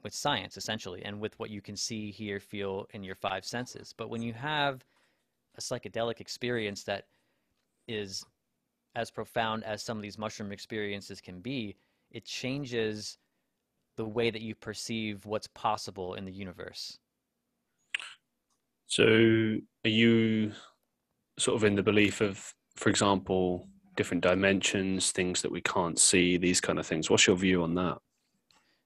[0.04, 3.94] with science essentially and with what you can see, hear, feel in your five senses.
[3.98, 4.86] But when you have
[5.58, 7.08] a psychedelic experience that
[7.88, 8.24] is
[8.96, 11.76] as profound as some of these mushroom experiences can be,
[12.12, 13.18] it changes
[13.96, 17.00] the way that you perceive what's possible in the universe.
[18.88, 20.54] So, are you
[21.38, 26.38] sort of in the belief of, for example, different dimensions, things that we can't see,
[26.38, 27.10] these kind of things?
[27.10, 27.98] What's your view on that?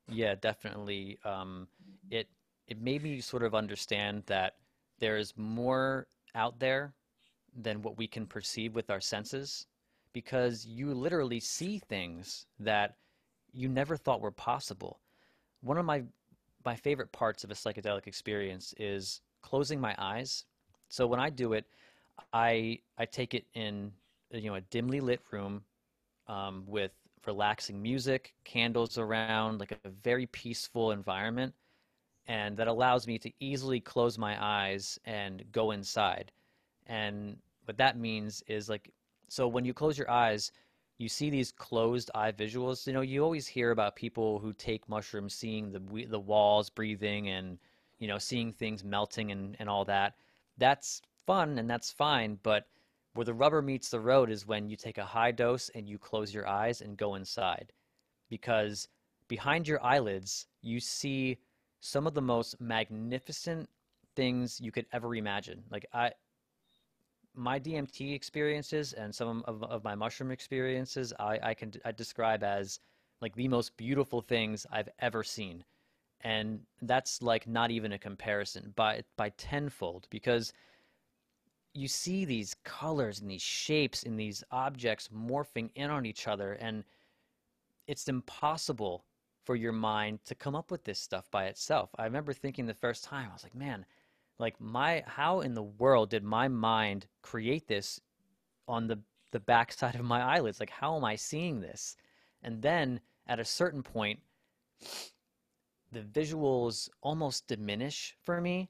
[0.08, 1.20] Yeah, definitely.
[1.24, 1.68] Um,
[2.10, 2.28] it
[2.68, 4.56] it made me sort of understand that
[5.00, 6.94] there is more out there
[7.56, 9.68] than what we can perceive with our senses,
[10.14, 12.96] because you literally see things that
[13.52, 15.02] you never thought were possible.
[15.62, 16.04] One of my
[16.66, 20.46] my favorite parts of a psychedelic experience is closing my eyes.
[20.90, 21.66] So when I do it,
[22.34, 23.92] I I take it in
[24.32, 25.64] you know a dimly lit room
[26.28, 26.92] um, with
[27.26, 31.54] relaxing music, candles around, like a very peaceful environment,
[32.28, 36.32] and that allows me to easily close my eyes and go inside.
[36.88, 38.92] And what that means is like
[39.28, 40.52] so when you close your eyes,
[40.98, 42.86] you see these closed eye visuals.
[42.88, 47.30] You know, you always hear about people who take mushrooms, seeing the the walls breathing
[47.30, 47.58] and
[48.00, 50.16] you know seeing things melting and and all that.
[50.58, 52.66] That's fun and that's fine, but
[53.14, 55.98] where the rubber meets the road is when you take a high dose and you
[55.98, 57.72] close your eyes and go inside,
[58.30, 58.88] because
[59.28, 61.38] behind your eyelids you see
[61.82, 63.70] some of the most magnificent
[64.16, 65.64] things you could ever imagine.
[65.70, 66.12] Like I
[67.36, 72.44] my DMT experiences and some of, of my mushroom experiences, I, I can I describe
[72.44, 72.80] as
[73.22, 75.64] like the most beautiful things I've ever seen.
[76.22, 80.54] And that's like not even a comparison by by tenfold because
[81.74, 86.54] you see these colors and these shapes and these objects morphing in on each other
[86.54, 86.84] and
[87.88, 89.06] it's impossible
[89.46, 91.90] for your mind to come up with this stuff by itself.
[91.98, 93.86] I remember thinking the first time I was like, man,
[94.40, 98.00] like my how in the world did my mind create this
[98.68, 99.00] on the
[99.32, 101.96] the backside of my eyelids like how am i seeing this
[102.42, 104.20] and then at a certain point
[105.92, 108.70] the visuals almost diminish for me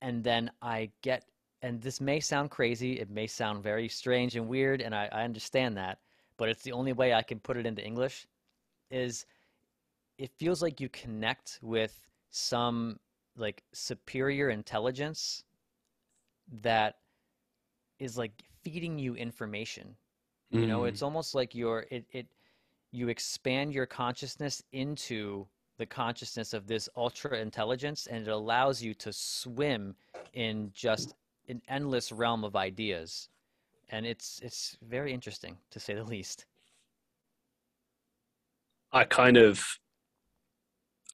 [0.00, 1.24] and then i get
[1.62, 5.24] and this may sound crazy it may sound very strange and weird and i, I
[5.24, 5.98] understand that
[6.36, 8.26] but it's the only way i can put it into english
[8.90, 9.26] is
[10.18, 12.98] it feels like you connect with some
[13.36, 15.44] like superior intelligence
[16.60, 16.96] that
[17.98, 19.96] is like feeding you information.
[20.52, 20.60] Mm.
[20.60, 21.04] You know, it's mm.
[21.04, 22.26] almost like you're it it
[22.90, 25.46] you expand your consciousness into
[25.78, 29.94] the consciousness of this ultra intelligence and it allows you to swim
[30.34, 31.14] in just
[31.48, 33.28] an endless realm of ideas
[33.88, 36.46] and it's it's very interesting to say the least
[38.92, 39.64] i kind of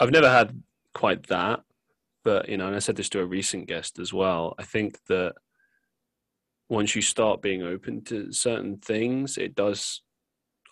[0.00, 1.60] i've never had quite that
[2.28, 4.54] but you know, and I said this to a recent guest as well.
[4.58, 5.32] I think that
[6.68, 10.02] once you start being open to certain things, it does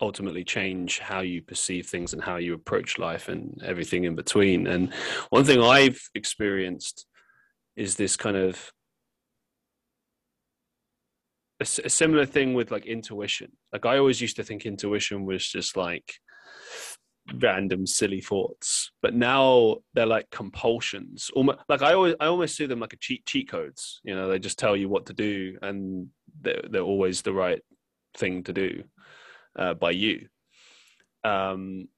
[0.00, 4.66] ultimately change how you perceive things and how you approach life and everything in between.
[4.66, 4.92] And
[5.30, 7.06] one thing I've experienced
[7.76, 8.72] is this kind of
[11.60, 13.52] a, a, similar thing with like intuition.
[13.72, 16.14] Like I always used to think intuition was just like
[17.34, 22.66] random silly thoughts but now they're like compulsions almost like i always i almost see
[22.66, 25.56] them like a cheat cheat codes you know they just tell you what to do
[25.62, 26.08] and
[26.40, 27.60] they're, they're always the right
[28.16, 28.82] thing to do
[29.58, 30.28] uh, by you
[31.24, 31.88] um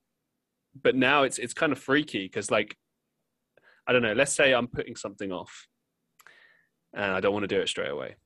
[0.80, 2.76] but now it's it's kind of freaky because like
[3.86, 5.66] i don't know let's say i'm putting something off
[6.94, 8.16] and i don't want to do it straight away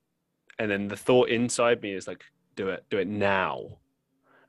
[0.59, 3.79] and then the thought inside me is like do it do it now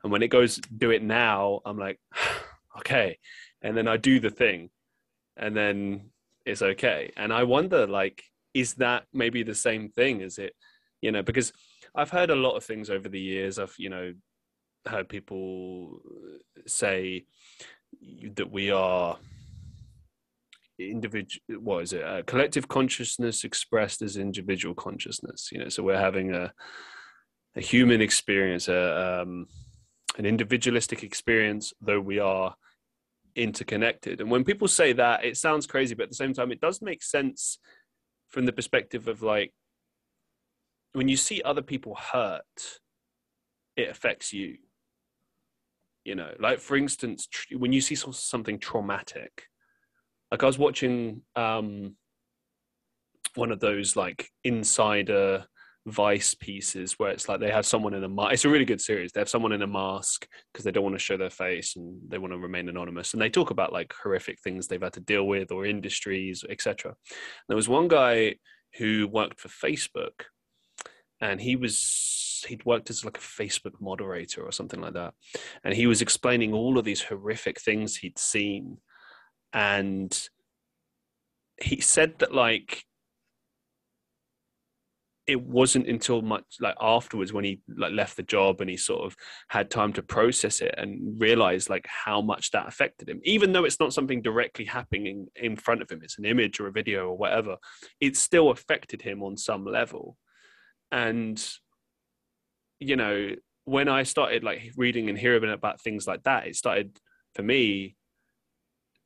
[0.04, 1.98] and when it goes, do it now, I'm like,
[2.78, 3.18] okay.
[3.62, 4.68] And then I do the thing
[5.36, 6.10] and then
[6.44, 7.10] it's okay.
[7.16, 10.20] And I wonder, like, is that maybe the same thing?
[10.20, 10.54] Is it,
[11.00, 11.52] you know, because
[11.94, 13.58] I've heard a lot of things over the years.
[13.58, 14.12] I've, you know,
[14.86, 16.00] heard people
[16.66, 17.24] say
[18.36, 19.16] that we are
[20.78, 25.96] individual what is it a collective consciousness expressed as individual consciousness you know so we're
[25.96, 26.52] having a
[27.56, 29.46] a human experience a um,
[30.16, 32.54] an individualistic experience, though we are
[33.34, 34.20] interconnected.
[34.20, 36.80] And when people say that, it sounds crazy, but at the same time, it does
[36.80, 37.58] make sense
[38.30, 39.52] from the perspective of like
[40.92, 42.78] when you see other people hurt,
[43.76, 44.58] it affects you.
[46.04, 49.44] You know, like for instance, tr- when you see something traumatic,
[50.30, 51.96] like I was watching um,
[53.34, 55.46] one of those like insider
[55.86, 58.32] Vice pieces where it's like they have someone in a mask.
[58.32, 59.12] It's a really good series.
[59.12, 62.00] They have someone in a mask because they don't want to show their face and
[62.08, 63.12] they want to remain anonymous.
[63.12, 66.94] And they talk about like horrific things they've had to deal with or industries, etc.
[67.48, 68.36] There was one guy
[68.78, 70.24] who worked for Facebook,
[71.24, 75.14] and he was he'd worked as like a Facebook moderator or something like that,
[75.64, 78.78] and he was explaining all of these horrific things he'd seen,
[79.52, 80.28] and
[81.62, 82.84] he said that like
[85.26, 89.06] it wasn't until much like afterwards when he like left the job and he sort
[89.06, 89.16] of
[89.48, 93.18] had time to process it and realize like how much that affected him.
[93.24, 96.60] Even though it's not something directly happening in, in front of him it's an image
[96.60, 97.56] or a video or whatever
[98.02, 100.18] it still affected him on some level
[100.90, 101.46] and
[102.80, 103.30] you know
[103.64, 106.98] when i started like reading and hearing about things like that it started
[107.34, 107.96] for me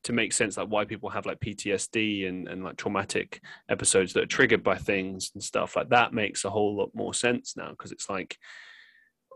[0.05, 4.23] to make sense like why people have like PTSD and, and like traumatic episodes that
[4.23, 7.71] are triggered by things and stuff like that makes a whole lot more sense now
[7.71, 8.37] because it's like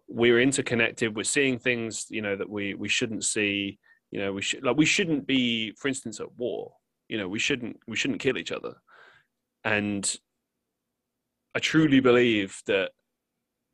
[0.08, 3.78] we're interconnected we're seeing things you know that we we shouldn't see
[4.12, 6.72] you know we should like we shouldn't be for instance at war
[7.12, 8.72] you know we shouldn't we shouldn't kill each other.
[9.64, 10.10] And
[11.54, 12.90] i truly believe that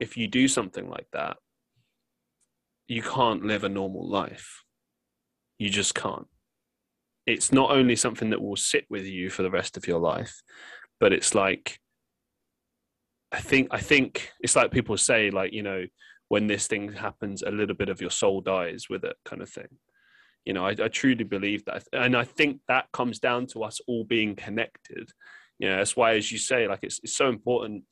[0.01, 1.37] if you do something like that
[2.87, 4.65] you can't live a normal life
[5.59, 6.27] you just can't
[7.29, 10.43] it's not only something that will sit with you for the rest of your life,
[10.99, 11.79] but it's like
[13.31, 15.85] I think I think it's like people say like you know
[16.29, 19.49] when this thing happens, a little bit of your soul dies with it, kind of
[19.49, 19.69] thing.
[20.45, 23.79] You know, I, I truly believe that, and I think that comes down to us
[23.87, 25.11] all being connected.
[25.59, 27.85] You know, that's why, as you say, like it's it's so important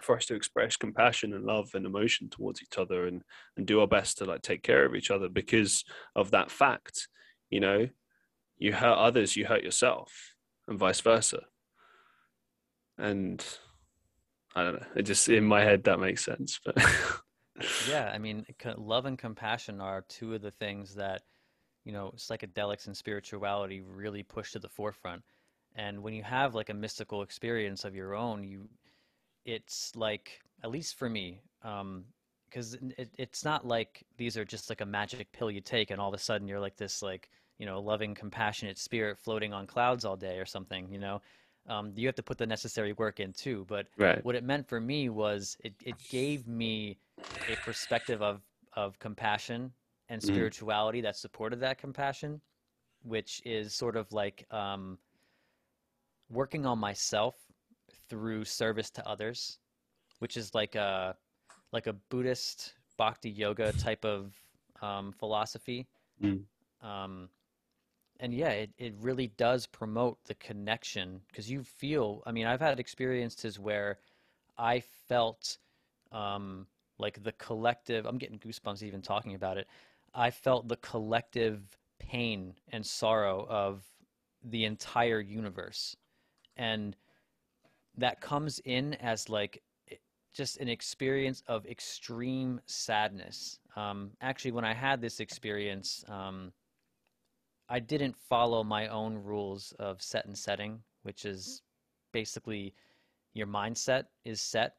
[0.00, 3.22] for us to express compassion and love and emotion towards each other and
[3.56, 7.08] and do our best to like take care of each other because of that fact
[7.50, 7.88] you know
[8.58, 10.34] you hurt others, you hurt yourself,
[10.66, 11.42] and vice versa.
[12.98, 13.44] And
[14.54, 14.86] I don't know.
[14.96, 16.76] It just in my head that makes sense, but
[17.88, 18.44] yeah, I mean,
[18.76, 21.22] love and compassion are two of the things that
[21.84, 25.22] you know psychedelics and spirituality really push to the forefront.
[25.74, 28.68] And when you have like a mystical experience of your own, you
[29.44, 34.68] it's like at least for me, because um, it, it's not like these are just
[34.68, 37.30] like a magic pill you take and all of a sudden you're like this like
[37.58, 41.20] you know, loving, compassionate spirit floating on clouds all day or something, you know.
[41.68, 43.66] Um, you have to put the necessary work in too.
[43.68, 44.24] But right.
[44.24, 46.98] what it meant for me was it, it gave me
[47.52, 48.40] a perspective of,
[48.74, 49.72] of compassion
[50.08, 50.32] and mm-hmm.
[50.32, 51.02] spirituality mm.
[51.02, 52.40] that supported that compassion,
[53.02, 54.98] which is sort of like um,
[56.30, 57.34] working on myself
[58.08, 59.58] through service to others,
[60.18, 61.16] which is like a
[61.72, 64.32] like a Buddhist bhakti yoga type of
[64.82, 65.86] um, philosophy.
[66.22, 66.42] Mm.
[66.82, 67.28] Um,
[68.20, 72.60] and yeah, it, it really does promote the connection because you feel, I mean, I've
[72.60, 73.98] had experiences where
[74.56, 75.58] I felt
[76.10, 76.66] um,
[76.98, 79.68] like the collective, I'm getting goosebumps even talking about it.
[80.14, 83.84] I felt the collective pain and sorrow of
[84.42, 85.96] the entire universe.
[86.58, 86.96] And
[87.96, 89.62] that comes in as like
[90.34, 93.58] just an experience of extreme sadness.
[93.76, 96.52] Um, actually, when I had this experience, um,
[97.68, 101.62] I didn't follow my own rules of set and setting, which is
[102.12, 102.74] basically
[103.34, 104.76] your mindset is set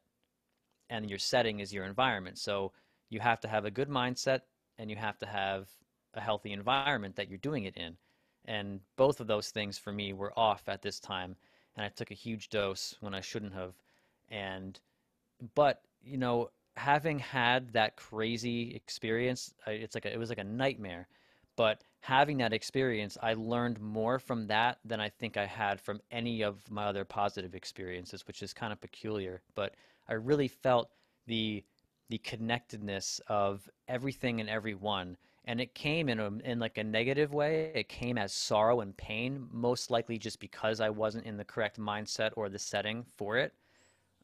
[0.89, 2.37] and your setting is your environment.
[2.37, 2.71] So
[3.09, 4.41] you have to have a good mindset
[4.77, 5.67] and you have to have
[6.15, 7.95] a healthy environment that you're doing it in.
[8.45, 11.35] And both of those things for me were off at this time.
[11.79, 13.73] And I took a huge dose when I shouldn't have.
[14.27, 14.77] And,
[15.55, 20.43] but, you know, having had that crazy experience, it's like a, it was like a
[20.43, 21.07] nightmare.
[21.55, 26.01] But having that experience, I learned more from that than I think I had from
[26.11, 29.41] any of my other positive experiences, which is kind of peculiar.
[29.55, 29.75] But
[30.09, 30.91] I really felt
[31.27, 31.63] the
[32.09, 35.15] the connectedness of everything and everyone
[35.49, 38.95] and it came in a in like a negative way it came as sorrow and
[38.97, 43.37] pain most likely just because i wasn't in the correct mindset or the setting for
[43.37, 43.53] it.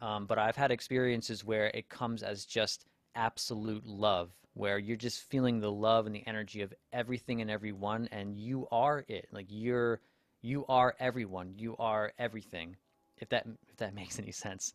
[0.02, 2.86] Um, but i've had experiences where it comes as just
[3.16, 8.08] absolute love where you're just feeling the love and the energy of everything and everyone
[8.12, 9.28] and you are it.
[9.32, 10.02] Like you're
[10.42, 11.54] you are everyone.
[11.58, 12.76] You are everything
[13.18, 14.74] if that if that makes any sense.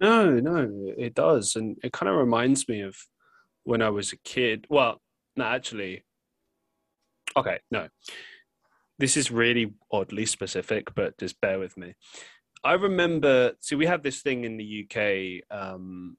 [0.00, 1.56] No no it does.
[1.56, 2.96] And it kind of reminds me of
[3.64, 4.66] when i was a kid.
[4.68, 5.00] Well
[5.36, 6.04] no actually
[7.36, 7.88] okay no
[8.98, 11.94] this is really oddly specific but just bear with me
[12.64, 16.16] i remember see we have this thing in the uk um,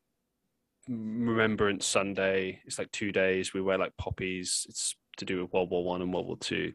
[0.89, 2.59] Remembrance Sunday.
[2.65, 3.53] It's like two days.
[3.53, 4.65] We wear like poppies.
[4.67, 6.73] It's to do with World War One and World War Two,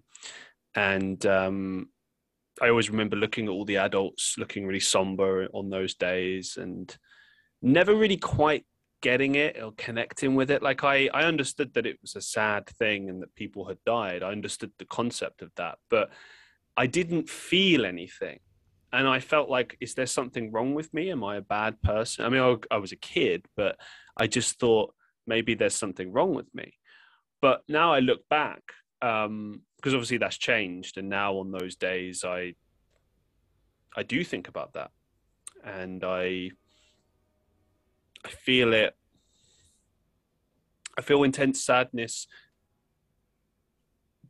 [0.75, 1.89] and um,
[2.63, 6.97] I always remember looking at all the adults looking really somber on those days, and
[7.61, 8.65] never really quite
[9.03, 10.63] getting it or connecting with it.
[10.63, 14.23] Like I, I understood that it was a sad thing and that people had died.
[14.23, 16.11] I understood the concept of that, but
[16.77, 18.41] I didn't feel anything.
[18.93, 21.11] And I felt like, is there something wrong with me?
[21.11, 22.25] Am I a bad person?
[22.25, 23.77] I mean, I, I was a kid, but
[24.17, 24.95] I just thought
[25.27, 26.75] maybe there's something wrong with me.
[27.43, 28.63] But now I look back,
[29.03, 32.55] um because obviously that's changed, and now on those days, I,
[33.95, 34.91] I do think about that,
[35.63, 36.51] and I
[38.27, 38.93] I feel it.
[40.99, 42.27] I feel intense sadness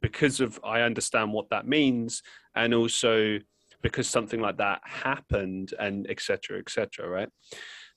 [0.03, 2.23] because of I understand what that means,
[2.55, 3.39] and also
[3.83, 6.59] because something like that happened, and etc.
[6.59, 7.09] etc.
[7.09, 7.29] right?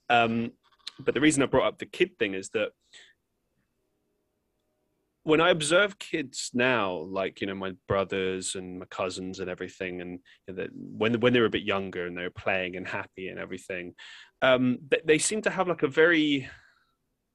[0.10, 0.52] Um,
[1.00, 2.70] but the reason I brought up the kid thing is that
[5.24, 10.00] when I observe kids now, like you know my brothers and my cousins and everything,
[10.00, 12.88] and you know, when when they were a bit younger and they were playing and
[12.88, 13.96] happy and everything,
[14.42, 16.50] um, they, they seem to have like a very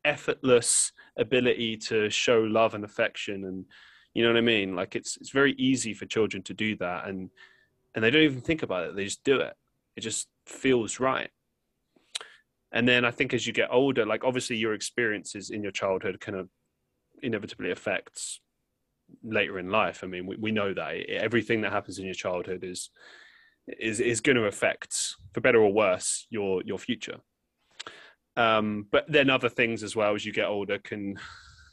[0.05, 3.65] effortless ability to show love and affection, and
[4.15, 4.75] you know what I mean.
[4.75, 7.31] Like it's it's very easy for children to do that, and
[7.95, 9.55] and they don't even think about it; they just do it.
[9.97, 11.31] It just feels right.
[12.73, 16.21] And then I think as you get older, like obviously your experiences in your childhood
[16.21, 16.49] kind of
[17.23, 18.41] inevitably affects
[19.23, 20.03] later in life.
[20.03, 22.91] I mean, we, we know that everything that happens in your childhood is
[23.67, 27.19] is is going to affect, for better or worse, your your future.
[28.37, 31.19] Um, but then other things as well as you get older can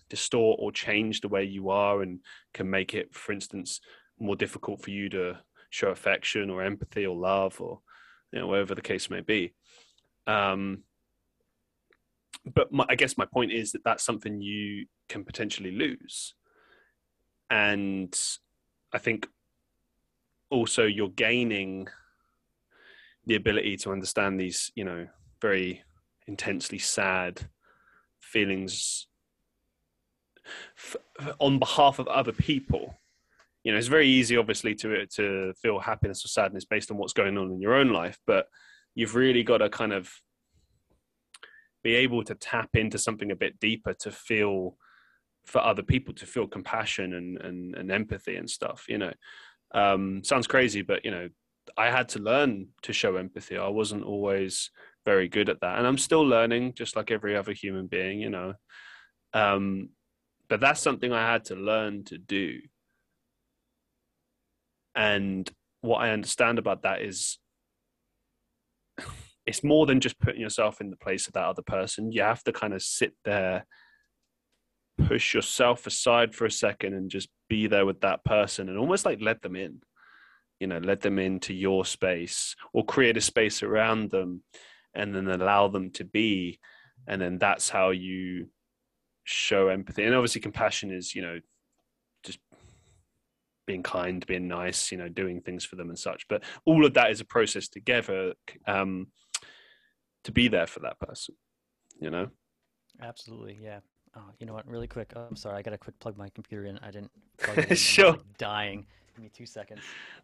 [0.10, 2.20] distort or change the way you are and
[2.54, 3.80] can make it, for instance,
[4.20, 5.38] more difficult for you to
[5.70, 7.80] show affection or empathy or love or
[8.32, 9.54] you know whatever the case may be.
[10.28, 10.84] Um,
[12.54, 16.34] but my, I guess my point is that that's something you can potentially lose.
[17.50, 18.18] And
[18.94, 19.28] I think
[20.52, 21.88] also you're gaining
[23.26, 25.08] the ability to understand these, you know,
[25.42, 25.84] very
[26.28, 27.42] intensely sad
[28.20, 29.08] feelings
[30.78, 30.98] f-
[31.40, 32.96] on behalf of other people.
[33.64, 37.14] You know, it's very easy, obviously, to to feel happiness or sadness based on what's
[37.14, 38.48] going on in your own life, but
[38.96, 40.12] you've really got to kind of
[41.84, 44.78] be able to tap into something a bit deeper to feel
[45.46, 49.12] for other people to feel compassion and, and, and empathy and stuff you know
[49.74, 51.30] um, sounds crazy but you know
[51.78, 53.58] i had to learn to show empathy.
[53.58, 54.72] I wasn't always
[55.06, 58.30] very good at that and i'm still learning just like every other human being you
[58.30, 58.54] know.
[59.34, 59.90] Um,
[60.50, 62.60] but that's something i had to learn to do.
[64.94, 65.50] And
[65.82, 67.40] what i understand about that is
[69.46, 72.12] it's more than just putting yourself in the place of that other person.
[72.12, 73.66] You have to kind of sit there,
[75.08, 79.06] push yourself aside for a second, and just be there with that person and almost
[79.06, 79.82] like let them in.
[80.60, 84.44] You know, let them into your space or create a space around them
[84.94, 86.60] and then allow them to be.
[87.08, 88.50] And then that's how you
[89.24, 90.04] show empathy.
[90.04, 91.40] And obviously, compassion is, you know,
[92.24, 92.38] just
[93.66, 96.28] being kind, being nice, you know, doing things for them and such.
[96.28, 98.34] But all of that is a process together.
[98.68, 99.08] Um,
[100.24, 101.36] to be there for that person
[102.00, 102.28] you know
[103.02, 103.80] absolutely yeah
[104.16, 106.66] oh, you know what really quick oh, i'm sorry i gotta quick plug my computer
[106.66, 108.86] in i didn't plug sure like dying
[109.16, 109.82] give me two seconds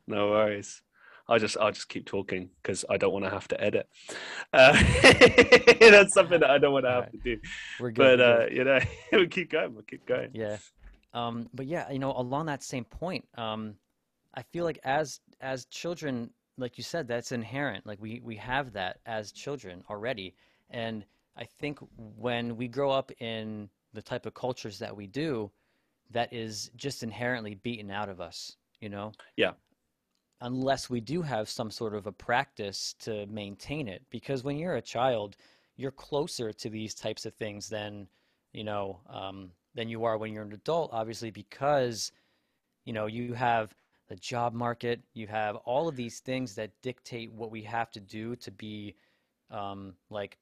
[0.07, 0.81] no worries
[1.29, 3.89] I'll just I'll just keep talking because I don't want to have to edit.
[4.53, 4.71] Uh,
[5.79, 7.11] that's something that I don't want to have right.
[7.11, 7.37] to do.
[7.79, 8.19] We're good.
[8.19, 8.79] But uh, you know,
[9.11, 9.73] we'll keep going.
[9.73, 10.29] We'll keep going.
[10.33, 10.57] Yeah.
[11.13, 13.75] Um, but yeah, you know, along that same point, um,
[14.35, 17.85] I feel like as as children, like you said, that's inherent.
[17.85, 20.33] Like we we have that as children already,
[20.69, 25.51] and I think when we grow up in the type of cultures that we do,
[26.11, 28.55] that is just inherently beaten out of us.
[28.79, 29.11] You know.
[29.35, 29.51] Yeah.
[30.41, 34.75] Unless we do have some sort of a practice to maintain it, because when you're
[34.75, 35.35] a child,
[35.77, 38.07] you're closer to these types of things than
[38.53, 40.91] you know um, than you are when you're an adult.
[40.93, 42.11] Obviously, because
[42.85, 43.73] you know you have
[44.07, 45.01] the job market.
[45.13, 48.95] You have all of these things that dictate what we have to do to be
[49.51, 50.37] um, like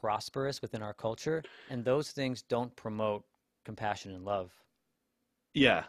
[0.00, 3.24] prosperous within our culture, and those things don't promote
[3.64, 4.52] compassion and love.
[5.54, 5.84] Yeah,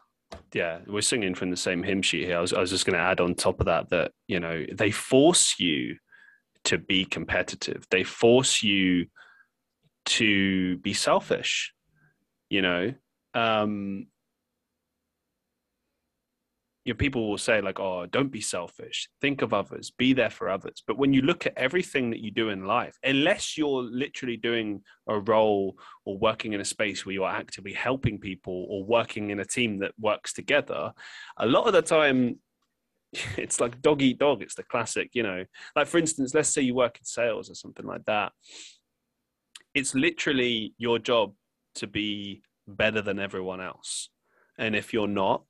[0.54, 2.38] yeah, we're singing from the same hymn sheet here.
[2.38, 4.66] I was, I was just going to add on top of that that you know
[4.72, 5.98] they force you
[6.66, 7.86] to be competitive.
[7.90, 9.08] They force you
[10.06, 11.74] to be selfish.
[12.50, 12.94] You know,
[13.34, 14.08] um,
[16.84, 19.08] you know, people will say like, "Oh, don't be selfish.
[19.22, 19.92] Think of others.
[19.92, 22.98] Be there for others." But when you look at everything that you do in life,
[23.04, 27.74] unless you're literally doing a role or working in a space where you are actively
[27.74, 30.92] helping people or working in a team that works together,
[31.38, 32.40] a lot of the time
[33.38, 34.42] it's like dog eat dog.
[34.42, 35.46] It's the classic, you know.
[35.76, 38.32] Like for instance, let's say you work in sales or something like that.
[39.74, 41.34] it's literally your job
[41.76, 44.10] to be better than everyone else.
[44.58, 45.44] And if you're not,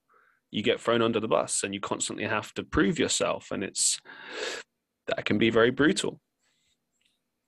[0.52, 3.52] you get thrown under the bus and you constantly have to prove yourself.
[3.52, 3.99] And it's
[5.08, 6.20] that can be very brutal.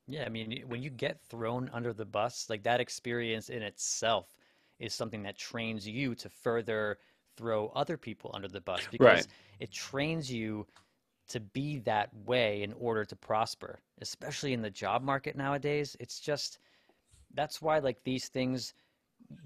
[0.07, 4.35] Yeah, I mean, when you get thrown under the bus, like that experience in itself
[4.79, 6.97] is something that trains you to further
[7.37, 9.27] throw other people under the bus because Right.
[9.59, 10.67] it trains you
[11.29, 15.95] to be that way in order to prosper, especially in the job market nowadays.
[15.99, 16.59] It's just
[17.33, 18.73] that's why like these things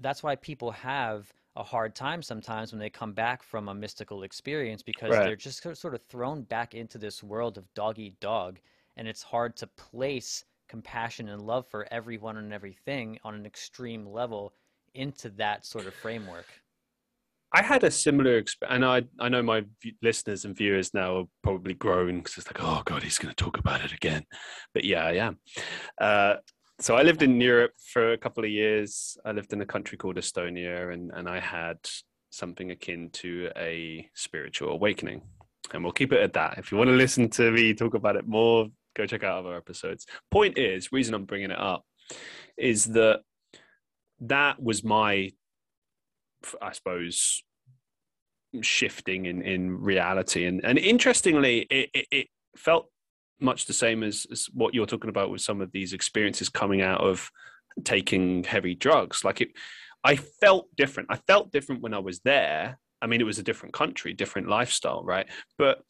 [0.00, 4.22] that's why people have a hard time sometimes when they come back from a mystical
[4.22, 5.24] experience because Right.
[5.24, 8.60] they're just sort of thrown back into this world of dog eat dog
[8.96, 14.06] and it's hard to place compassion and love for everyone and everything on an extreme
[14.06, 14.54] level
[14.94, 16.46] into that sort of framework.
[17.52, 21.16] I had a similar experience, and I I know my v- listeners and viewers now
[21.16, 24.24] are probably groaning because it's like, oh god, he's going to talk about it again.
[24.74, 25.38] But yeah, I am.
[25.98, 26.34] Uh,
[26.80, 29.16] so I lived in Europe for a couple of years.
[29.24, 31.78] I lived in a country called Estonia, and and I had
[32.30, 35.22] something akin to a spiritual awakening.
[35.72, 36.58] And we'll keep it at that.
[36.58, 39.56] If you want to listen to me talk about it more, go check out other
[39.56, 40.06] episodes.
[40.30, 41.84] Point is, reason I'm bringing it up
[42.56, 43.20] is that
[44.20, 45.30] that was my
[46.62, 47.42] I suppose
[48.62, 52.26] shifting in in reality and and interestingly it, it, it
[52.56, 52.88] felt
[53.40, 56.82] much the same as, as what you're talking about with some of these experiences coming
[56.82, 57.30] out of
[57.84, 59.50] taking heavy drugs like it
[60.02, 63.42] i felt different i felt different when i was there i mean it was a
[63.44, 65.28] different country different lifestyle right
[65.58, 65.82] but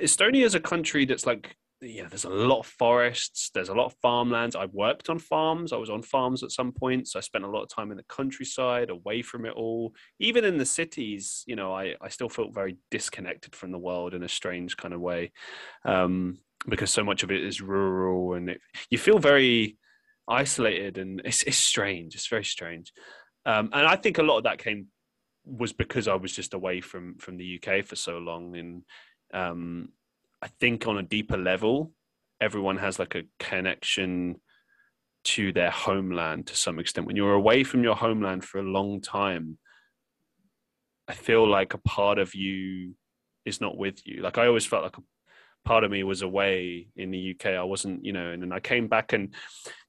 [0.00, 3.50] estonia is a country that's like yeah, there's a lot of forests.
[3.54, 4.56] There's a lot of farmlands.
[4.56, 5.72] I worked on farms.
[5.72, 7.12] I was on farms at some points.
[7.12, 9.94] So I spent a lot of time in the countryside, away from it all.
[10.18, 14.14] Even in the cities, you know, I, I still felt very disconnected from the world
[14.14, 15.30] in a strange kind of way,
[15.84, 19.76] um, because so much of it is rural, and it, you feel very
[20.28, 22.14] isolated, and it's it's strange.
[22.14, 22.92] It's very strange,
[23.46, 24.86] um, and I think a lot of that came
[25.44, 28.82] was because I was just away from from the UK for so long, and
[29.32, 29.90] um,
[30.42, 31.92] I think on a deeper level,
[32.40, 34.40] everyone has like a connection
[35.24, 37.06] to their homeland to some extent.
[37.06, 39.58] When you're away from your homeland for a long time,
[41.08, 42.94] I feel like a part of you
[43.44, 44.22] is not with you.
[44.22, 45.02] Like I always felt like a
[45.64, 47.52] part of me was away in the UK.
[47.52, 49.34] I wasn't, you know, and then I came back and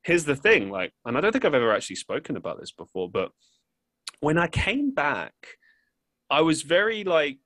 [0.03, 3.09] here's the thing, like, and I don't think I've ever actually spoken about this before,
[3.09, 3.31] but
[4.19, 5.33] when I came back,
[6.29, 7.37] I was very like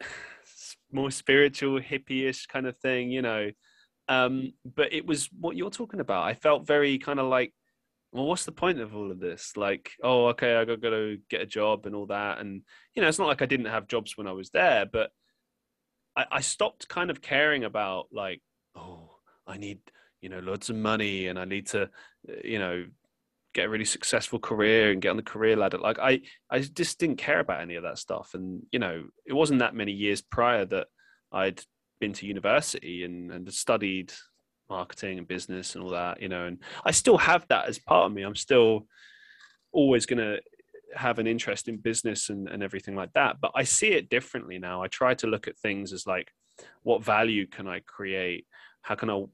[0.92, 3.50] more spiritual, hippie-ish kind of thing, you know.
[4.08, 6.24] Um, but it was what you're talking about.
[6.24, 7.52] I felt very kind of like,
[8.12, 9.56] well, what's the point of all of this?
[9.56, 12.62] Like, oh, okay, I got to get a job and all that, and
[12.94, 15.10] you know, it's not like I didn't have jobs when I was there, but
[16.16, 18.40] I, I stopped kind of caring about like,
[18.74, 19.10] oh,
[19.46, 19.78] I need
[20.20, 22.86] you know loads of money and I need to, uh, you know,
[23.54, 25.78] get a really successful career and get on the career ladder.
[25.78, 28.32] Like I, I just didn't care about any of that stuff.
[28.34, 30.88] And you know, it wasn't that many years prior that
[31.32, 31.62] I'd
[32.00, 34.12] been to university and and studied
[34.68, 36.20] marketing and business and all that.
[36.20, 38.22] You know, and I still have that as part of me.
[38.22, 38.86] I'm still
[39.72, 40.40] always going to
[40.94, 43.36] have an interest in business and, and everything like that.
[43.40, 44.82] But I see it differently now.
[44.82, 46.30] I try to look at things as like,
[46.82, 48.46] what value can I create?
[48.82, 49.24] How can I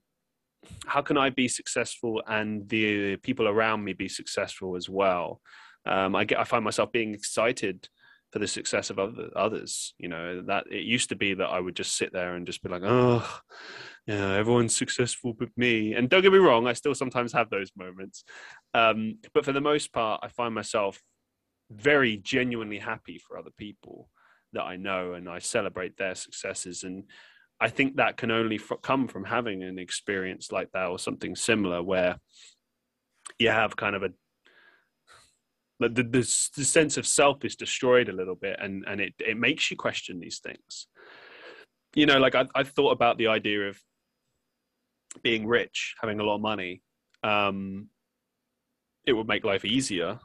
[0.87, 5.41] how can I be successful and the people around me be successful as well?
[5.85, 7.89] Um, I get, I find myself being excited
[8.31, 9.95] for the success of other, others.
[9.99, 12.63] You know, that it used to be that I would just sit there and just
[12.63, 13.41] be like, oh,
[14.09, 15.95] everyone's successful but me.
[15.95, 18.25] And don't get me wrong, I still sometimes have those moments.
[18.75, 21.01] Um, but for the most part, I find myself
[21.75, 24.09] very genuinely happy for other people
[24.53, 26.83] that I know and I celebrate their successes.
[26.83, 27.05] And
[27.61, 31.35] I think that can only f- come from having an experience like that or something
[31.35, 32.17] similar where
[33.39, 34.11] you have kind of a
[35.81, 39.37] the, the, the sense of self is destroyed a little bit and, and it, it
[39.37, 40.87] makes you question these things.
[41.97, 43.79] You know, like I, I thought about the idea of
[45.25, 46.83] being rich, having a lot of money.
[47.25, 47.89] Um,
[49.07, 50.21] it would make life easier.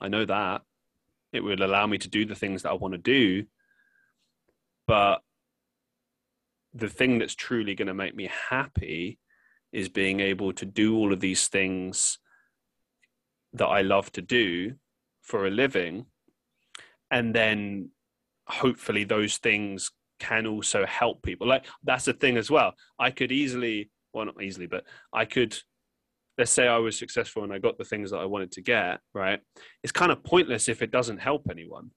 [0.00, 0.62] I know that.
[1.32, 3.44] It would allow me to do the things that I want to do.
[4.86, 5.20] But
[6.74, 9.18] the thing that's truly going to make me happy
[9.72, 12.18] is being able to do all of these things
[13.52, 14.74] that I love to do
[15.22, 16.06] for a living.
[17.10, 17.90] And then
[18.46, 21.46] hopefully those things can also help people.
[21.46, 22.74] Like that's the thing as well.
[22.98, 25.56] I could easily, well, not easily, but I could,
[26.40, 28.98] let's say I was successful and I got the things that I wanted to get,
[29.14, 29.40] right?
[29.82, 31.90] It's kind of pointless if it doesn't help anyone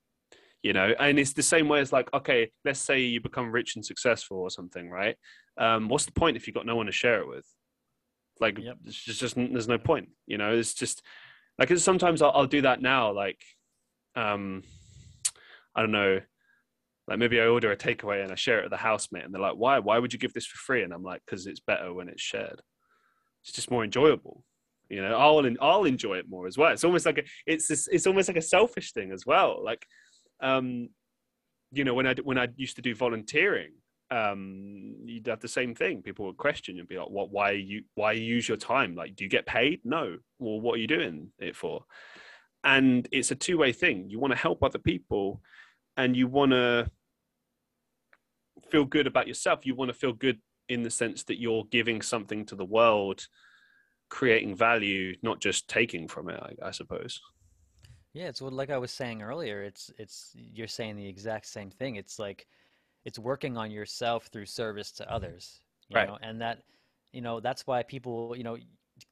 [0.68, 3.76] you know and it's the same way as like okay let's say you become rich
[3.76, 5.18] and successful or something right
[5.58, 7.46] um, what's the point if you've got no one to share it with
[8.40, 8.78] Like Yep.
[8.86, 10.08] it's just, just there's no point.
[10.26, 11.02] You know, it's just
[11.60, 13.12] like 'cause sometimes I'll, I'll do that now.
[13.12, 13.42] Like,
[14.16, 14.64] um,
[15.76, 16.22] I don't know.
[17.08, 19.48] Like maybe I order a takeaway and I share it with the housemate, and they're
[19.50, 19.80] like, "Why?
[19.80, 22.22] Why would you give this for free?" And I'm like, "Because it's better when it's
[22.22, 22.62] shared.
[23.44, 24.44] It's just more enjoyable."
[24.90, 26.72] You know, I'll I'll enjoy it more as well.
[26.72, 29.64] It's almost like a, it's it's almost like a selfish thing as well.
[29.64, 29.86] Like,
[30.42, 30.90] um,
[31.72, 33.72] you know, when I when I used to do volunteering,
[34.12, 36.04] um, you'd have the same thing.
[36.04, 37.32] People would question and be like, "What?
[37.32, 37.84] Why you?
[37.96, 38.96] Why you use your time?
[38.96, 39.82] Like, do you get paid?
[39.84, 40.18] No.
[40.40, 41.86] Well, what are you doing it for?"
[42.64, 44.10] And it's a two way thing.
[44.10, 45.42] You want to help other people,
[45.98, 46.90] and you want to
[48.70, 49.66] feel good about yourself.
[49.66, 50.40] You want to feel good
[50.70, 53.28] in the sense that you're giving something to the world,
[54.10, 56.42] creating value, not just taking from it.
[56.42, 57.22] I, I suppose.
[58.14, 59.64] Yeah, it's what like I was saying earlier.
[59.64, 61.96] It's it's you're saying the exact same thing.
[61.96, 62.48] It's like
[63.06, 66.00] it's working on yourself through service to others, you Right.
[66.00, 66.64] know, and that
[67.14, 68.58] you know that's why people you know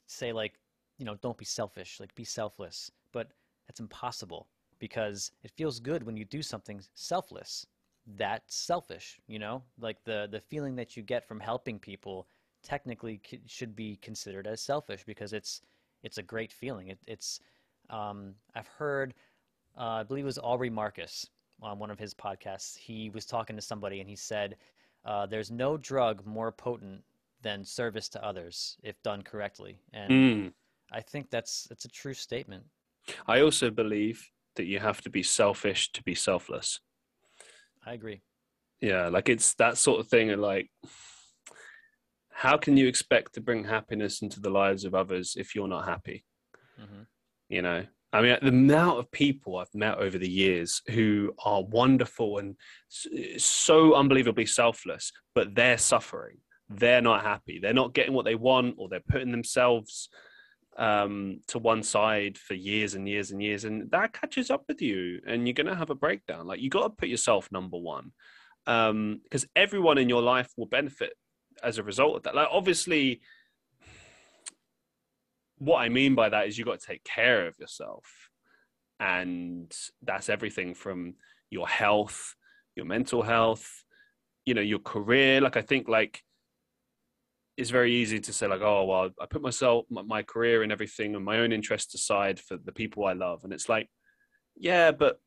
[0.08, 0.60] say like
[1.00, 3.30] you know don't be selfish, like be selfless, but
[3.68, 4.50] that's impossible
[4.80, 7.66] because it feels good when you do something selfless.
[8.08, 12.28] That's selfish, you know, like the the feeling that you get from helping people
[12.64, 15.62] technically c- should be considered as selfish because it's
[16.04, 16.88] it's a great feeling.
[16.90, 17.40] It, it's
[17.90, 19.14] um, I've heard,
[19.78, 21.28] uh, I believe it was Aubrey Marcus
[21.62, 22.76] on one of his podcasts.
[22.78, 24.58] He was talking to somebody and he said,
[25.06, 27.04] uh, "There's no drug more potent
[27.42, 30.54] than service to others if done correctly." And Mm.
[30.92, 32.66] I think that's that's a true statement.
[33.28, 36.80] I also believe that you have to be selfish to be selfless.
[37.86, 38.22] I agree.
[38.80, 40.32] Yeah, like it's that sort of thing.
[40.32, 40.70] And like,
[42.32, 45.86] how can you expect to bring happiness into the lives of others if you're not
[45.86, 46.24] happy?
[46.78, 47.04] hmm
[47.50, 51.64] You know, I mean, the amount of people I've met over the years who are
[51.64, 52.56] wonderful and
[53.38, 56.38] so unbelievably selfless, but they're suffering.
[56.70, 57.60] They're not happy.
[57.60, 60.10] They're not getting what they want, or they're putting themselves
[60.82, 64.82] um, to one side for years and years and years, and that catches up with
[64.82, 66.48] you, and you're gonna have a breakdown.
[66.48, 68.12] Like you got to put yourself number one,
[68.66, 71.14] because everyone in your life will benefit
[71.64, 72.36] as a result of that.
[72.36, 73.22] Like obviously,
[75.60, 78.30] what I mean by that is you got to take care of yourself.
[79.00, 79.72] And
[80.02, 81.16] that's everything from
[81.52, 82.36] your health,
[82.76, 83.84] your mental health,
[84.46, 85.42] you know, your career.
[85.42, 86.24] Like I think like
[87.58, 91.16] it's very easy to say like, oh well, I put myself my, career and everything
[91.16, 93.44] and my own interests aside for the people I love.
[93.44, 93.90] And it's like,
[94.56, 95.20] yeah, but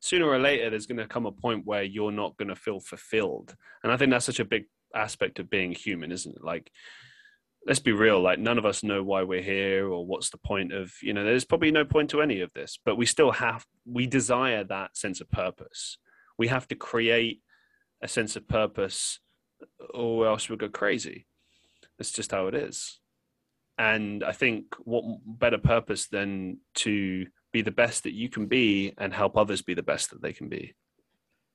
[0.00, 2.80] sooner or later there's going to come a point where you're not going to feel
[2.80, 3.54] fulfilled.
[3.82, 6.44] And I think that's such a big aspect of being human, isn't it?
[6.44, 6.70] Like
[7.66, 10.72] let's be real like none of us know why we're here or what's the point
[10.72, 13.66] of you know there's probably no point to any of this but we still have
[13.84, 15.98] we desire that sense of purpose
[16.38, 17.40] we have to create
[18.02, 19.18] a sense of purpose
[19.94, 21.26] or else we'll go crazy.
[21.98, 23.00] That's just how it is.
[23.78, 28.92] And i think what better purpose than to be the best that you can be
[28.98, 30.74] and help others be the best that they can be.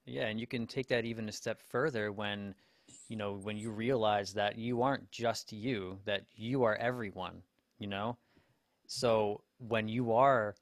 [0.05, 2.55] Yeah, and you can take that even a step further when,
[3.07, 7.43] you know, when you realize that you aren't just you, that you are everyone,
[7.77, 8.17] you know?
[8.87, 10.55] So when you are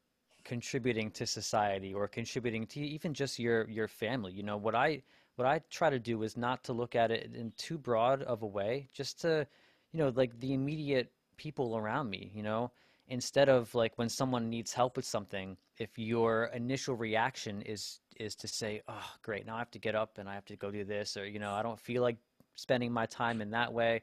[0.43, 5.01] contributing to society or contributing to even just your your family, you know, what I
[5.39, 8.41] what I try to do is not to look at it in too broad of
[8.41, 9.47] a way, just to,
[9.93, 12.71] you know, like the immediate people around me, you know?
[13.07, 18.35] Instead of like when someone needs help with something, if your initial reaction is is
[18.35, 20.71] to say, "Oh, great, now I have to get up and I have to go
[20.71, 22.17] do this," or you know, I don't feel like
[22.55, 24.01] spending my time in that way.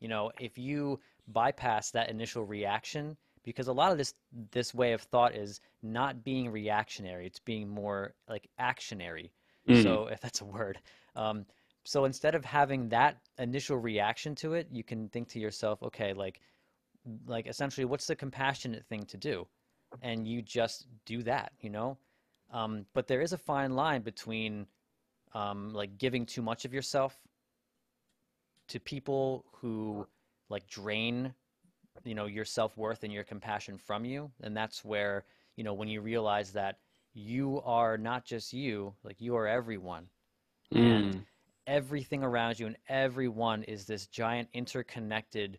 [0.00, 4.14] You know, if you bypass that initial reaction, because a lot of this
[4.52, 9.30] this way of thought is not being reactionary, it's being more like actionary.
[9.68, 9.82] Mm.
[9.82, 10.78] So if that's a word.
[11.16, 11.46] Um,
[11.84, 16.12] so instead of having that initial reaction to it, you can think to yourself, okay,
[16.12, 16.40] like
[17.26, 19.46] like essentially what's the compassionate thing to do?
[20.02, 21.98] And you just do that, you know?
[22.50, 24.66] Um, but there is a fine line between
[25.34, 27.16] um, like giving too much of yourself
[28.68, 30.06] to people who
[30.48, 31.34] like drain,
[32.04, 34.30] you know, your self-worth and your compassion from you.
[34.42, 35.24] And that's where,
[35.56, 36.78] you know, when you realize that
[37.14, 40.08] you are not just you, like you are everyone.
[40.74, 41.24] And Mm.
[41.66, 45.58] everything around you and everyone is this giant interconnected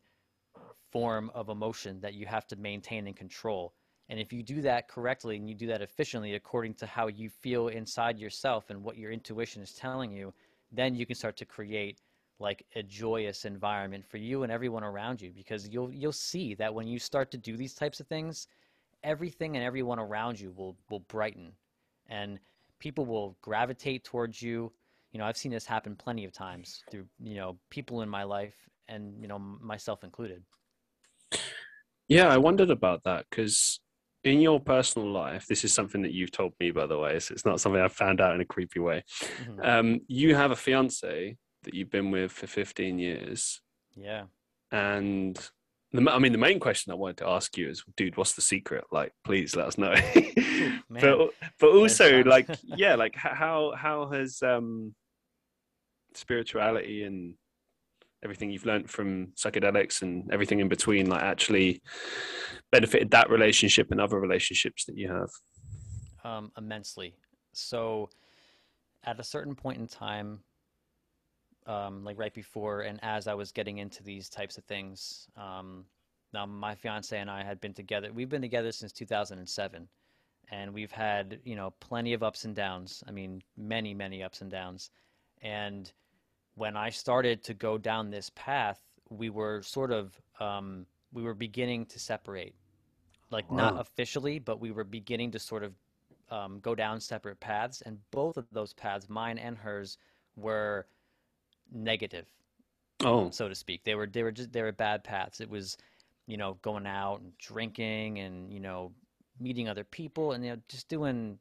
[0.92, 3.74] form of emotion that you have to maintain and control.
[4.10, 7.30] And if you do that correctly and you do that efficiently according to how you
[7.30, 10.34] feel inside yourself and what your intuition is telling you,
[10.72, 12.02] then you can start to create
[12.40, 16.74] like a joyous environment for you and everyone around you because you'll you'll see that
[16.74, 18.48] when you start to do these types of things,
[19.06, 21.54] everything and everyone around you will will brighten
[22.08, 22.40] and
[22.80, 24.72] people will gravitate towards you.
[25.12, 28.24] You know, I've seen this happen plenty of times through, you know, people in my
[28.24, 28.56] life
[28.90, 30.44] and you know myself included.
[32.08, 33.80] Yeah, I wondered about that because
[34.24, 37.20] in your personal life, this is something that you've told me, by the way.
[37.20, 39.04] So it's not something I found out in a creepy way.
[39.22, 39.62] Mm-hmm.
[39.62, 43.62] Um, you have a fiance that you've been with for 15 years.
[43.96, 44.24] Yeah.
[44.72, 45.40] And
[45.92, 48.42] the, I mean, the main question I wanted to ask you is, dude, what's the
[48.42, 48.84] secret?
[48.92, 49.94] Like, please let us know.
[50.90, 51.30] but
[51.60, 54.94] but also, like, yeah, like how how has um
[56.14, 57.36] spirituality and
[58.24, 61.82] everything you've learned from psychedelics and everything in between like actually
[62.72, 65.30] benefited that relationship and other relationships that you have
[66.24, 67.14] um, immensely
[67.54, 68.10] so
[69.04, 70.40] at a certain point in time
[71.68, 75.86] um, like right before and as i was getting into these types of things um,
[76.34, 79.88] now my fiance and i had been together we've been together since 2007
[80.52, 84.42] and we've had you know plenty of ups and downs i mean many many ups
[84.42, 84.92] and downs.
[85.42, 85.92] And
[86.56, 91.36] when I started to go down this path, we were sort of um, we were
[91.36, 92.56] beginning to separate,
[93.32, 93.58] like wow.
[93.58, 95.74] not officially, but we were beginning to sort of
[96.32, 99.98] um, go down separate paths, and both of those paths, mine and hers,
[100.36, 100.88] were
[101.72, 102.26] negative.
[103.04, 105.42] Oh, so to speak, they were they were just they were bad paths.
[105.42, 105.78] It was,
[106.28, 108.92] you know, going out and drinking, and you know,
[109.40, 111.38] meeting other people, and you know, just doing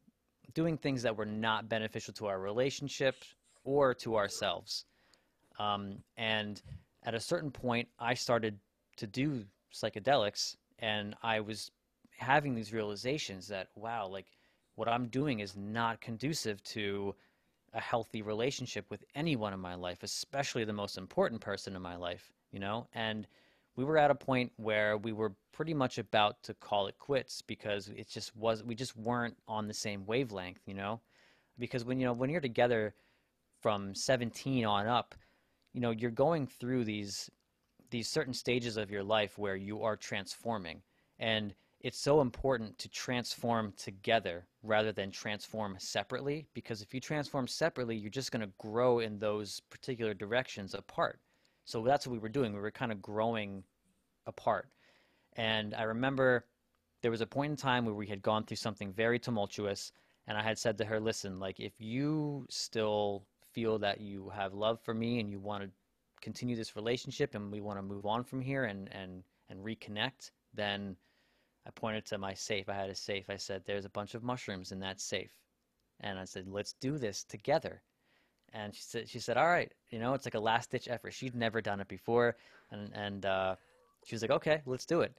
[0.55, 3.17] doing things that were not beneficial to our relationship
[3.65, 4.85] or to ourselves.
[5.59, 6.61] Um, and
[7.05, 8.59] at a certain point, I started
[8.97, 11.71] to do psychedelics, and I was
[12.17, 14.27] having these realizations that, wow, like
[14.77, 17.15] what I'm doing is not conducive to
[17.75, 21.97] a healthy relationship with anyone in my life, especially the most important person in my
[21.97, 22.87] life, you know?
[22.95, 23.27] And
[23.77, 27.43] we were at a point where we were pretty much about to call it quits
[27.43, 31.01] because it just was we just weren't on the same wavelength, you know?
[31.59, 32.95] Because when you know when you're together
[33.61, 35.15] from 17 on up,
[35.73, 37.31] you know you're going through these
[37.91, 40.83] these certain stages of your life where you are transforming
[41.19, 41.55] and
[41.85, 47.95] it's so important to transform together rather than transform separately because if you transform separately
[47.95, 51.21] you're just going to grow in those particular directions apart.
[51.67, 52.55] So that's what we were doing.
[52.55, 53.63] We were kind of growing
[54.27, 54.71] apart.
[55.37, 56.47] And i remember
[57.03, 59.93] there was a point in time where we had gone through something very tumultuous
[60.27, 64.55] and i had said to her listen like if you still feel that you have
[64.55, 65.71] love for me and you want to
[66.23, 70.31] continue this relationship and we want to move on from here and and and reconnect,
[70.55, 70.97] then
[71.67, 72.69] I pointed to my safe.
[72.69, 73.31] I had a safe.
[73.31, 75.33] I said, "There's a bunch of mushrooms in that safe,"
[76.01, 77.83] and I said, "Let's do this together."
[78.53, 81.13] And she said, "She said, all right, you know, it's like a last ditch effort.
[81.13, 82.37] She'd never done it before,
[82.71, 83.57] and and uh,
[84.05, 85.17] she was like, okay, let's do it."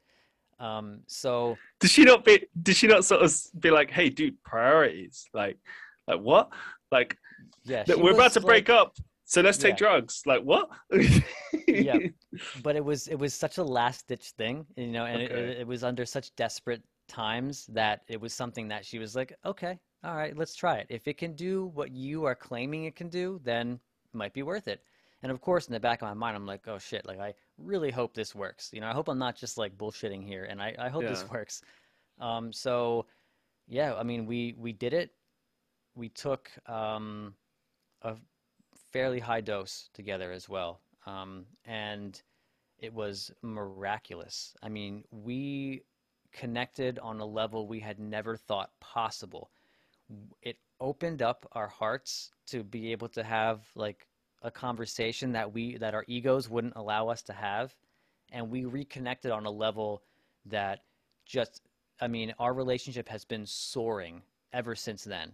[0.60, 2.46] Um, so did she not be?
[2.62, 5.28] Did she not sort of be like, "Hey, dude, priorities"?
[5.34, 5.58] Like,
[6.08, 6.50] like what?
[6.92, 7.18] Like,
[7.64, 8.96] yeah, we're about to break up,
[9.26, 9.88] so let's take yeah.
[9.88, 10.22] drugs.
[10.26, 10.70] Like what?
[11.68, 11.98] yeah,
[12.64, 15.34] but it was it was such a last ditch thing, you know, and okay.
[15.34, 19.36] it, it was under such desperate times that it was something that she was like,
[19.46, 20.88] okay, all right, let's try it.
[20.90, 24.44] If it can do what you are claiming it can do, then it might be
[24.44, 24.82] worth it.
[25.24, 27.34] And of course, in the back of my mind, I'm like, oh shit, like I
[27.58, 28.70] really hope this works.
[28.74, 31.10] You know, I hope I'm not just like bullshitting here, and I, I hope yeah.
[31.10, 31.62] this works.
[32.20, 33.06] Um, so
[33.68, 35.12] yeah, I mean, we we did it
[35.96, 37.34] we took um,
[38.02, 38.16] a
[38.96, 40.80] fairly high dose together as well.
[41.06, 42.22] Um, and
[42.80, 44.56] it was miraculous.
[44.64, 45.82] I mean, we
[46.32, 49.52] connected on a level we had never thought possible.
[50.42, 54.08] It opened up our hearts to be able to have like
[54.44, 57.76] a conversation that we that our egos wouldn't allow us to have
[58.32, 60.04] and we reconnected on a level
[60.46, 60.84] that
[61.26, 61.64] just
[62.00, 64.22] I mean, our relationship has been soaring
[64.54, 65.34] ever since then.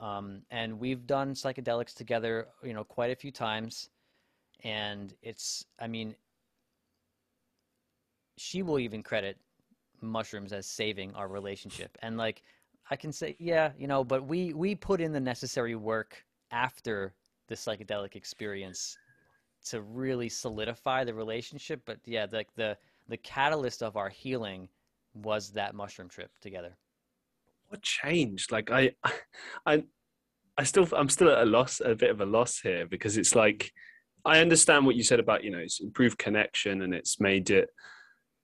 [0.00, 3.90] Um, and we've done psychedelics together, you know, quite a few times.
[4.64, 6.14] And it's, I mean,
[8.38, 9.38] she will even credit
[10.00, 11.98] mushrooms as saving our relationship.
[12.02, 12.42] And like,
[12.90, 17.14] I can say, yeah, you know, but we we put in the necessary work after
[17.46, 18.96] the psychedelic experience
[19.66, 21.82] to really solidify the relationship.
[21.84, 22.76] But yeah, like the
[23.08, 24.68] the catalyst of our healing
[25.14, 26.76] was that mushroom trip together
[27.70, 28.52] what changed?
[28.52, 28.92] Like I,
[29.66, 29.84] I,
[30.58, 33.34] I still, I'm still at a loss, a bit of a loss here because it's
[33.34, 33.72] like,
[34.24, 37.70] I understand what you said about you know it's improved connection and it's made it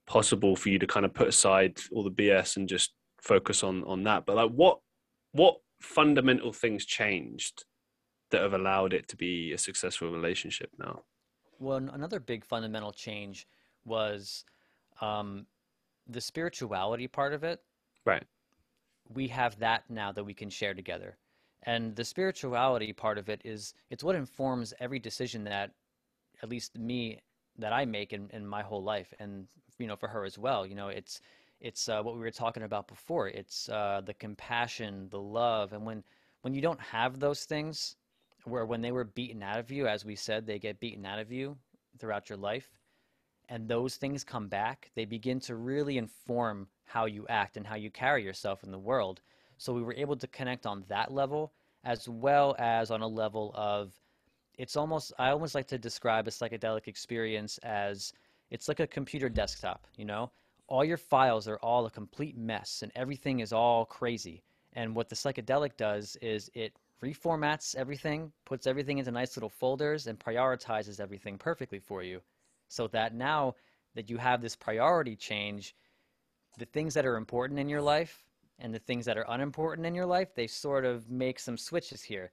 [0.06, 3.84] possible for you to kind of put aside all the BS and just focus on
[3.84, 4.24] on that.
[4.24, 4.78] But like, what
[5.32, 7.66] what fundamental things changed
[8.30, 11.02] that have allowed it to be a successful relationship now?
[11.58, 13.46] Well, another big fundamental change
[13.84, 14.44] was
[15.02, 15.46] um,
[16.06, 17.60] the spirituality part of it.
[18.06, 18.24] Right
[19.12, 21.16] we have that now that we can share together.
[21.62, 25.72] And the spirituality part of it is it's what informs every decision that
[26.42, 27.20] at least me
[27.58, 29.46] that I make in, in my whole life, and
[29.78, 30.66] you know, for her as well.
[30.66, 31.20] You know, it's
[31.60, 33.28] it's uh, what we were talking about before.
[33.28, 36.04] It's uh, the compassion, the love, and when
[36.42, 37.96] when you don't have those things,
[38.44, 41.18] where when they were beaten out of you, as we said, they get beaten out
[41.18, 41.56] of you
[41.98, 42.68] throughout your life,
[43.48, 47.76] and those things come back, they begin to really inform how you act and how
[47.76, 49.20] you carry yourself in the world.
[49.58, 51.52] So we were able to connect on that level
[51.84, 53.92] as well as on a level of
[54.58, 58.12] it's almost I almost like to describe a psychedelic experience as
[58.50, 60.30] it's like a computer desktop, you know?
[60.68, 64.42] All your files are all a complete mess and everything is all crazy.
[64.72, 66.72] And what the psychedelic does is it
[67.02, 72.20] reformats everything, puts everything into nice little folders and prioritizes everything perfectly for you.
[72.68, 73.54] So that now
[73.94, 75.74] that you have this priority change,
[76.58, 78.24] the things that are important in your life
[78.58, 82.02] and the things that are unimportant in your life, they sort of make some switches
[82.02, 82.30] here.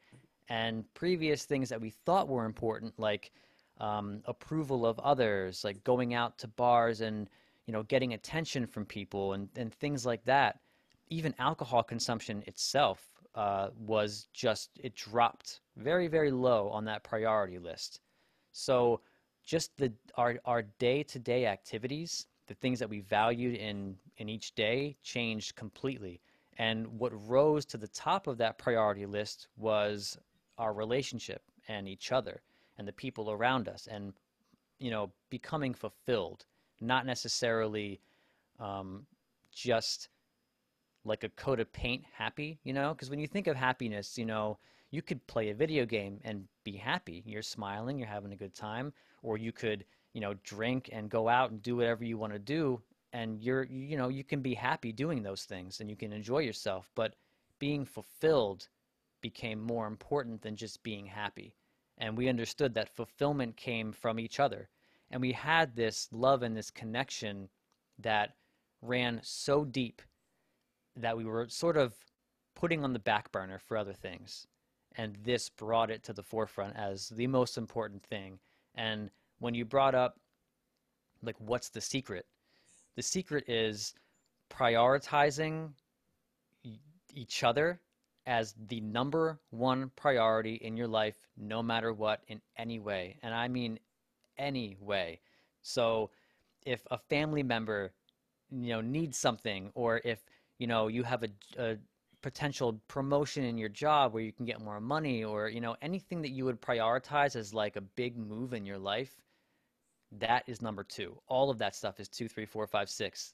[0.50, 3.32] And previous things that we thought were important, like
[3.80, 7.30] um, approval of others, like going out to bars and
[7.66, 10.60] you know getting attention from people and, and things like that.
[11.10, 17.60] Even alcohol consumption itself uh, was just it dropped very very low on that priority
[17.60, 18.02] list.
[18.52, 19.02] So
[19.44, 24.30] just the our our day to day activities the things that we valued in in
[24.30, 26.22] each day changed completely.
[26.58, 30.18] And what rose to the top of that priority list was
[30.58, 32.42] our relationship and each other
[32.78, 34.14] and the people around us and
[34.80, 36.46] you know becoming fulfilled
[36.80, 38.00] not necessarily
[38.60, 39.06] um,
[39.52, 40.10] just
[41.06, 42.94] like a coat of paint happy you know?
[42.94, 44.58] Because when you think of happiness you know
[44.94, 48.54] you could play a video game and be happy you're smiling you're having a good
[48.54, 49.84] time or you could
[50.14, 52.82] you know, drink and go out and do whatever you want to do.
[53.12, 56.40] And you're, you know, you can be happy doing those things and you can enjoy
[56.40, 56.90] yourself.
[56.96, 57.16] But
[57.60, 58.68] being fulfilled
[59.22, 61.56] became more important than just being happy.
[61.98, 64.70] And we understood that fulfillment came from each other.
[65.12, 67.50] And we had this love and this connection
[68.00, 68.36] that
[68.82, 70.02] ran so deep
[70.96, 71.94] that we were sort of
[72.56, 74.48] putting on the back burner for other things.
[74.98, 78.40] And this brought it to the forefront as the most important thing.
[78.76, 80.20] And when you brought up
[81.24, 82.26] like what's the secret?
[82.96, 83.94] The secret is
[84.50, 85.70] prioritizing
[87.14, 87.80] each other
[88.26, 93.18] as the number one priority in your life no matter what in any way.
[93.24, 93.80] And i mean
[94.38, 95.20] any way.
[95.62, 96.10] So
[96.66, 97.92] if a family member
[98.52, 100.24] you know needs something or if
[100.60, 101.78] you know you have a, a
[102.24, 106.24] potential promotion in your job where you can get more money or you know anything
[106.24, 109.22] that you would prioritize as like a big move in your life
[110.20, 111.18] that is number two.
[111.28, 113.34] All of that stuff is two, three, four, five, six.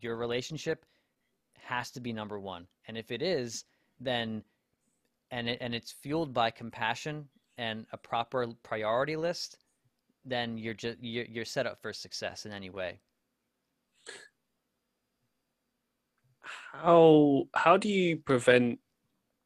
[0.00, 0.84] Your relationship
[1.58, 2.66] has to be number one.
[2.86, 3.64] And if it is,
[4.00, 4.42] then
[5.30, 9.58] and it, and it's fueled by compassion and a proper priority list,
[10.24, 13.00] then you're just you're, you're set up for success in any way.
[16.72, 18.78] How how do you prevent?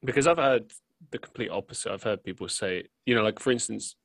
[0.02, 0.72] Because I've heard
[1.10, 1.92] the complete opposite.
[1.92, 3.96] I've heard people say, you know, like for instance,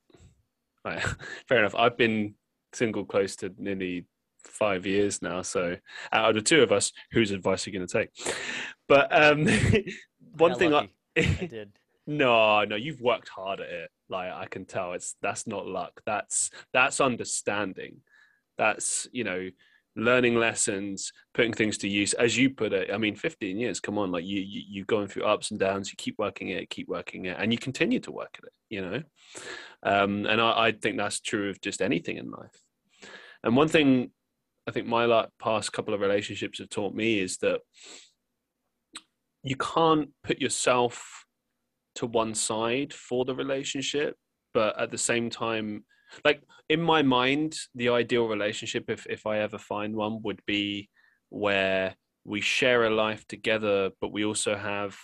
[1.48, 1.74] fair enough.
[1.74, 2.34] I've been
[2.72, 4.06] single close to nearly
[4.44, 5.42] five years now.
[5.42, 5.76] So
[6.12, 8.34] out of the two of us, whose advice are you going to take?
[8.88, 9.46] But um,
[10.36, 10.74] one thing.
[10.74, 11.72] I, I did.
[12.06, 13.90] No, no, you've worked hard at it.
[14.08, 16.00] Like I can tell, it's that's not luck.
[16.06, 18.02] That's that's understanding.
[18.56, 19.50] That's you know
[19.96, 22.12] learning lessons, putting things to use.
[22.14, 23.80] As you put it, I mean, 15 years.
[23.80, 25.90] Come on, like you you you going through ups and downs.
[25.90, 28.52] You keep working it, keep working it, and you continue to work at it.
[28.68, 29.02] You know,
[29.82, 32.60] um, and I, I think that's true of just anything in life.
[33.42, 34.10] And one thing
[34.66, 37.60] I think my like, past couple of relationships have taught me is that
[39.42, 41.24] you can't put yourself
[41.94, 44.16] to one side for the relationship,
[44.52, 45.84] but at the same time,
[46.24, 50.88] like in my mind, the ideal relationship, if if I ever find one, would be
[51.28, 51.94] where
[52.24, 54.96] we share a life together, but we also have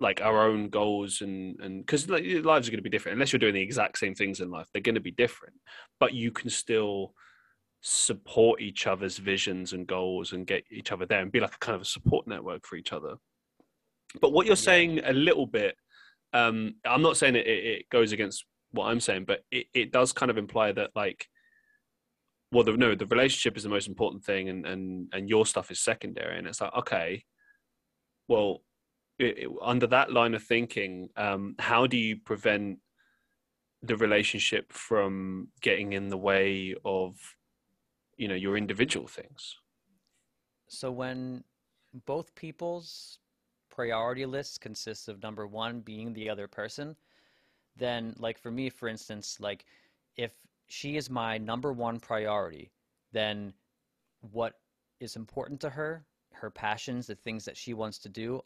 [0.00, 3.14] like our own goals and and because like, lives are going to be different.
[3.14, 5.54] Unless you're doing the exact same things in life they're going to be different.
[5.98, 7.14] But you can still
[7.82, 11.58] support each other's visions and goals and get each other there and be like a
[11.58, 13.14] kind of a support network for each other.
[14.20, 15.76] But what you're saying a little bit,
[16.32, 20.12] um, I'm not saying it, it goes against what I'm saying, but it, it does
[20.12, 21.26] kind of imply that like,
[22.52, 25.70] well, the, no, the relationship is the most important thing, and and and your stuff
[25.70, 26.38] is secondary.
[26.38, 27.24] And it's like, okay,
[28.28, 28.62] well,
[29.18, 32.78] it, under that line of thinking, um, how do you prevent
[33.82, 37.16] the relationship from getting in the way of
[38.16, 39.56] you know your individual things
[40.68, 41.42] so when
[42.06, 43.18] both people's
[43.70, 46.94] priority lists consist of number one being the other person
[47.80, 49.66] then like for me for instance like
[50.16, 50.32] if
[50.68, 52.70] she is my number one priority,
[53.12, 53.54] then
[54.32, 54.60] what
[55.00, 58.42] is important to her, her passions, the things that she wants to do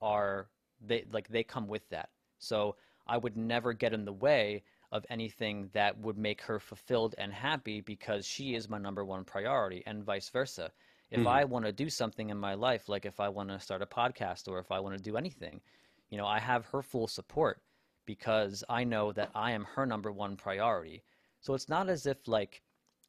[0.00, 0.50] are
[0.80, 2.10] they like they come with that.
[2.38, 4.62] So I would never get in the way
[4.92, 9.24] of anything that would make her fulfilled and happy because she is my number one
[9.24, 10.72] priority and vice versa.
[11.10, 11.26] If Mm.
[11.26, 13.86] I want to do something in my life, like if I want to start a
[13.86, 15.60] podcast or if I want to do anything,
[16.10, 17.62] you know, I have her full support
[18.08, 21.04] because I know that I am her number one priority.
[21.42, 22.62] So it's not as if like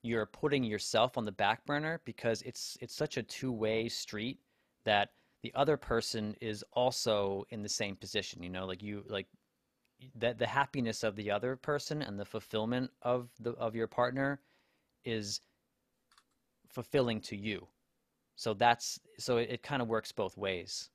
[0.04, 4.39] you're putting yourself on the back burner because it's it's such a two-way street
[4.84, 9.28] that the other person is also in the same position, you know, like you like
[10.16, 14.41] that the happiness of the other person and the fulfillment of the of your partner
[15.06, 15.39] is
[16.68, 17.66] fulfilling to you.
[18.36, 20.89] So that's so it, it kind of works both ways.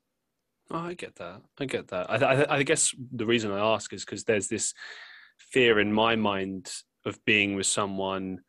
[0.71, 1.41] Oh, I get that.
[1.59, 2.09] I get that.
[2.09, 4.73] I, I, I guess the reason I ask is because there's this
[5.37, 6.71] fear in my mind
[7.05, 8.39] of being with someone,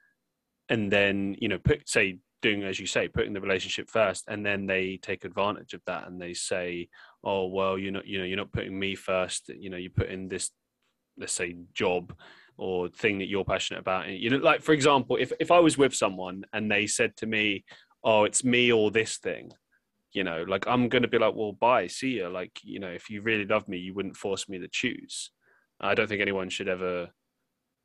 [0.68, 4.44] and then you know, put say doing as you say, putting the relationship first, and
[4.44, 6.88] then they take advantage of that and they say,
[7.22, 9.50] "Oh, well, you're not, you know, you're not putting me first.
[9.50, 10.50] You know, you put in this,
[11.18, 12.14] let's say, job."
[12.58, 15.76] or thing that you're passionate about you know like for example if if i was
[15.76, 17.62] with someone and they said to me
[18.02, 19.52] oh it's me or this thing
[20.16, 22.88] you know like i'm going to be like well bye see you like you know
[22.88, 25.30] if you really love me you wouldn't force me to choose
[25.78, 27.08] i don't think anyone should ever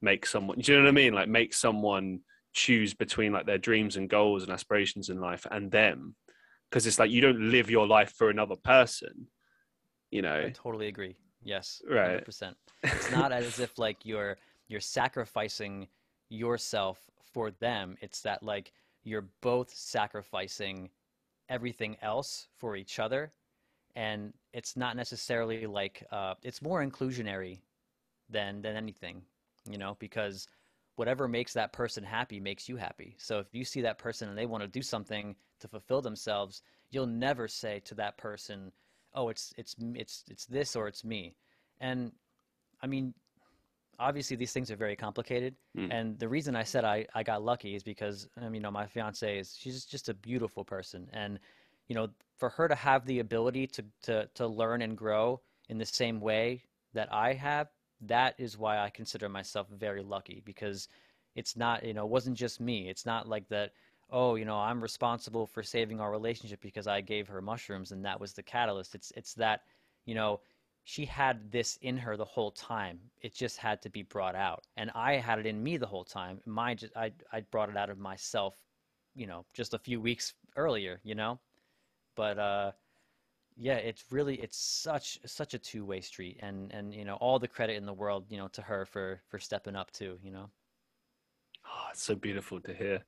[0.02, 2.22] make someone do you know what i mean like make someone
[2.54, 6.16] choose between like their dreams and goals and aspirations in life and them
[6.70, 9.28] because it's like you don't live your life for another person
[10.10, 11.16] you know I totally agree.
[11.44, 12.24] Yes, Right.
[12.24, 12.54] 100%.
[12.84, 15.88] It's not as if like you're you're sacrificing
[16.30, 17.00] yourself
[17.34, 17.98] for them.
[18.02, 18.74] It's that like
[19.04, 20.90] you're both sacrificing
[21.50, 23.32] everything else for each other,
[23.96, 27.60] and it's not necessarily like uh, it's more inclusionary
[28.30, 29.22] than than anything,
[29.70, 30.48] you know, because
[30.96, 33.16] whatever makes that person happy makes you happy.
[33.18, 36.62] So if you see that person and they want to do something to fulfill themselves,
[36.92, 38.72] you'll never say to that person,
[39.14, 41.36] "Oh, it's it's it's it's this or it's me."
[41.80, 42.12] And
[42.82, 43.14] I mean,
[44.02, 45.56] obviously these things are very complicated.
[45.78, 45.88] Mm.
[45.92, 48.88] And the reason I said I, I got lucky is because um, you know my
[48.88, 51.40] fiance is she's just a beautiful person, and
[51.88, 55.40] you know for her to have the ability to to to learn and grow
[55.70, 57.68] in the same way that I have,
[58.02, 60.88] that is why I consider myself very lucky because
[61.36, 62.90] it's not you know it wasn't just me.
[62.90, 63.72] It's not like that.
[64.14, 68.04] Oh, you know, I'm responsible for saving our relationship because I gave her mushrooms and
[68.04, 68.94] that was the catalyst.
[68.94, 69.62] It's it's that,
[70.06, 70.42] you know,
[70.84, 73.00] she had this in her the whole time.
[73.22, 74.64] It just had to be brought out.
[74.78, 76.42] And I had it in me the whole time.
[76.76, 78.56] Just I I brought it out of myself,
[79.16, 81.40] you know, just a few weeks earlier, you know?
[82.16, 82.72] But uh
[83.58, 87.48] yeah, it's really it's such such a two-way street and and you know, all the
[87.48, 90.50] credit in the world, you know, to her for for stepping up too, you know.
[91.66, 93.04] Oh, it's so beautiful to hear.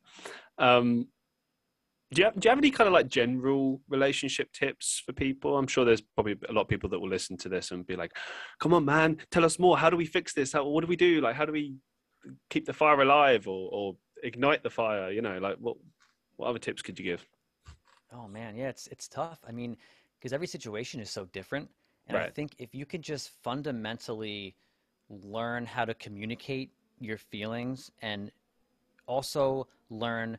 [0.59, 1.07] Um,
[2.13, 5.57] do you have, do you have any kind of like general relationship tips for people?
[5.57, 7.95] I'm sure there's probably a lot of people that will listen to this and be
[7.95, 8.11] like,
[8.59, 9.77] "Come on, man, tell us more.
[9.77, 10.53] How do we fix this?
[10.53, 11.21] How, what do we do?
[11.21, 11.75] Like, how do we
[12.49, 15.11] keep the fire alive or, or ignite the fire?
[15.11, 15.77] You know, like what
[16.37, 17.25] what other tips could you give?"
[18.11, 19.39] Oh man, yeah, it's it's tough.
[19.47, 19.75] I mean,
[20.19, 21.69] because every situation is so different,
[22.07, 24.55] and I think if you can just fundamentally
[25.09, 28.31] learn how to communicate your feelings and
[29.05, 30.37] also learn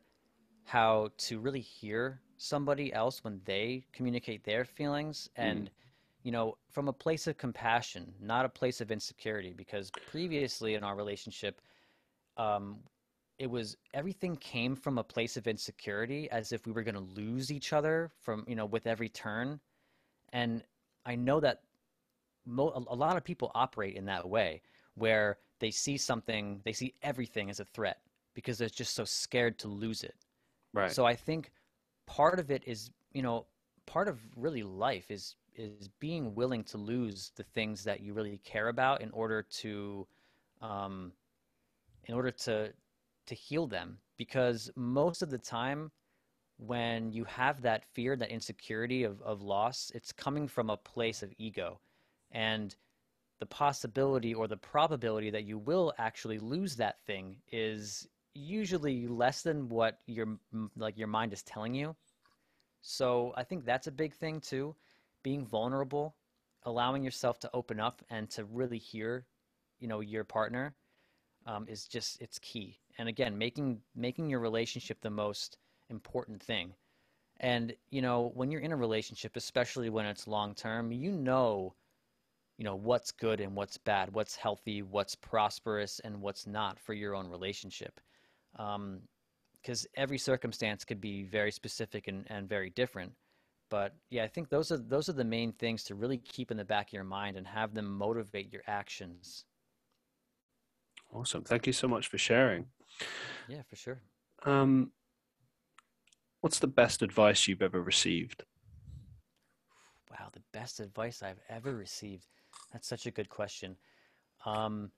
[0.65, 5.29] how to really hear somebody else when they communicate their feelings.
[5.37, 5.71] And
[6.25, 10.83] you know from a place of compassion not a place of insecurity because previously in
[10.83, 11.61] our relationship
[12.39, 12.79] um
[13.39, 17.01] it was everything came from a place of insecurity as if we were going to
[17.01, 19.61] lose each other from you know with every turn.
[20.33, 20.63] And
[21.07, 21.61] i know that
[22.47, 24.63] mo- a lot of people operate in that way
[24.95, 27.99] where they see something they see everything as a threat
[28.35, 30.15] because they're just so scared to lose it
[30.75, 30.91] Right.
[30.91, 31.53] so I think
[32.07, 33.47] part of it is, you know,
[33.87, 38.39] part of really life is is being willing to lose the things that you really
[38.39, 40.09] care about in order to,
[40.61, 41.13] um,
[42.07, 42.73] in order to
[43.27, 44.01] to heal them.
[44.17, 45.93] Because most of the time,
[46.59, 51.23] when you have that fear, that insecurity of of loss, it's coming from a place
[51.23, 51.81] of ego,
[52.33, 52.77] and
[53.41, 59.43] the possibility or the probability that you will actually lose that thing is usually less
[59.43, 60.39] than what your
[60.77, 61.95] like your mind is telling you.
[62.81, 64.75] So I think that's a big thing too,
[65.23, 66.17] being vulnerable,
[66.65, 69.25] allowing yourself to open up and to really hear,
[69.79, 70.75] you know, your partner,
[71.47, 72.79] um, is just it's key.
[72.99, 75.59] And again, making making your relationship the most
[75.91, 76.75] important thing.
[77.39, 81.75] And you know, when you're in a relationship, especially when it's long term, you know
[82.57, 86.95] you know what's good and what's bad what's healthy what's prosperous and what's not for
[86.95, 88.01] your own relationship
[88.57, 93.13] because um, every circumstance could be very specific and, and very different.
[93.71, 96.57] But yeah i think those are those are the main things to really keep in
[96.57, 99.45] the back of your mind and have them motivate your actions.
[101.13, 101.45] Awesome.
[101.45, 102.67] Thank you so much for sharing.
[103.49, 104.01] Yeah for sure.
[104.45, 104.93] Um,
[106.41, 108.45] what's the best advice you've ever received?
[110.11, 112.27] Wow the best advice i've ever received.
[112.73, 113.77] That's such a good question.
[114.45, 114.91] Um,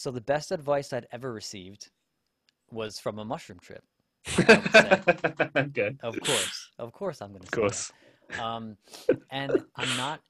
[0.00, 1.90] so the best advice I'd ever received
[2.70, 3.84] was from a mushroom trip.
[4.38, 5.94] okay.
[6.02, 7.46] Of course, of course, I'm going to.
[7.46, 7.50] Say.
[7.52, 7.92] Of course.
[8.40, 8.78] Um,
[9.30, 10.20] and I'm not.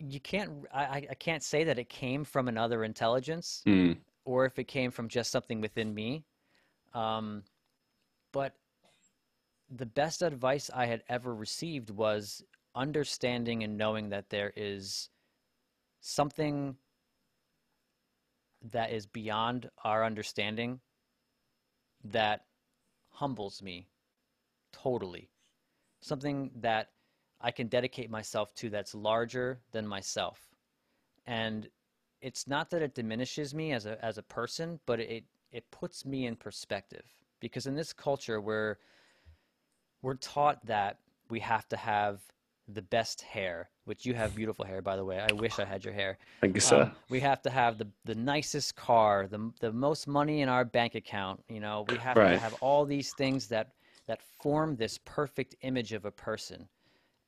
[0.00, 0.50] You can't.
[0.74, 3.96] I, I can't say that it came from another intelligence, mm.
[4.24, 6.24] or if it came from just something within me.
[6.94, 7.44] Um,
[8.32, 8.54] but
[9.70, 12.42] the best advice I had ever received was
[12.74, 15.10] understanding and knowing that there is
[16.00, 16.76] something
[18.72, 20.80] that is beyond our understanding
[22.04, 22.44] that
[23.10, 23.88] humbles me
[24.72, 25.30] totally.
[26.00, 26.90] Something that
[27.40, 30.40] I can dedicate myself to that's larger than myself.
[31.26, 31.68] And
[32.20, 36.04] it's not that it diminishes me as a as a person, but it it puts
[36.04, 37.04] me in perspective.
[37.40, 38.78] Because in this culture where
[40.02, 40.98] we're taught that
[41.30, 42.20] we have to have
[42.68, 45.18] the best hair, which you have beautiful hair, by the way.
[45.18, 46.18] I wish I had your hair.
[46.40, 46.82] Thank you, sir.
[46.82, 50.64] Um, we have to have the, the nicest car, the, the most money in our
[50.64, 51.42] bank account.
[51.48, 52.32] You know, we have right.
[52.32, 53.72] to have all these things that,
[54.06, 56.66] that form this perfect image of a person.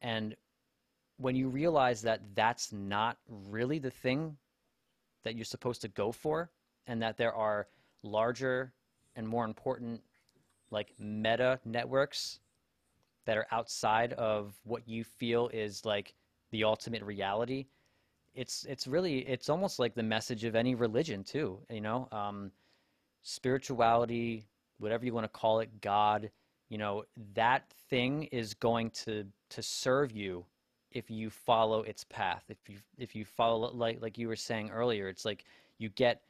[0.00, 0.34] And
[1.18, 4.36] when you realize that that's not really the thing
[5.24, 6.50] that you're supposed to go for,
[6.86, 7.66] and that there are
[8.02, 8.72] larger
[9.16, 10.00] and more important,
[10.70, 12.40] like meta networks
[13.26, 16.14] that are outside of what you feel is like
[16.50, 17.66] the ultimate reality
[18.34, 22.08] it's it's really it's almost like the message of any religion too you know?
[22.12, 22.50] Um,
[23.22, 24.46] spirituality
[24.78, 26.30] whatever you want to call it god
[26.68, 27.04] you know
[27.34, 30.44] that thing is going to to serve you
[30.96, 32.44] if you follow its path.
[32.48, 35.44] If you if you follow like like you were saying earlier it's like
[35.78, 36.22] you get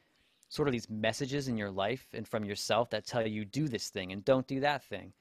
[0.49, 3.91] sort of these messages in your life and from yourself that tell you do this
[3.91, 5.13] thing and don't do that thing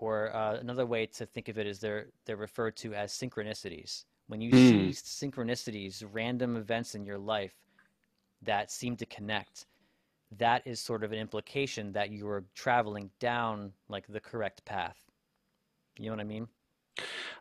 [0.00, 4.04] or uh, another way to think of it is they're they're referred to as synchronicities.
[4.26, 4.94] When you mm.
[4.94, 7.54] see synchronicities, random events in your life
[8.42, 9.66] that seem to connect,
[10.38, 14.96] that is sort of an implication that you are traveling down like the correct path.
[15.98, 16.48] You know what I mean?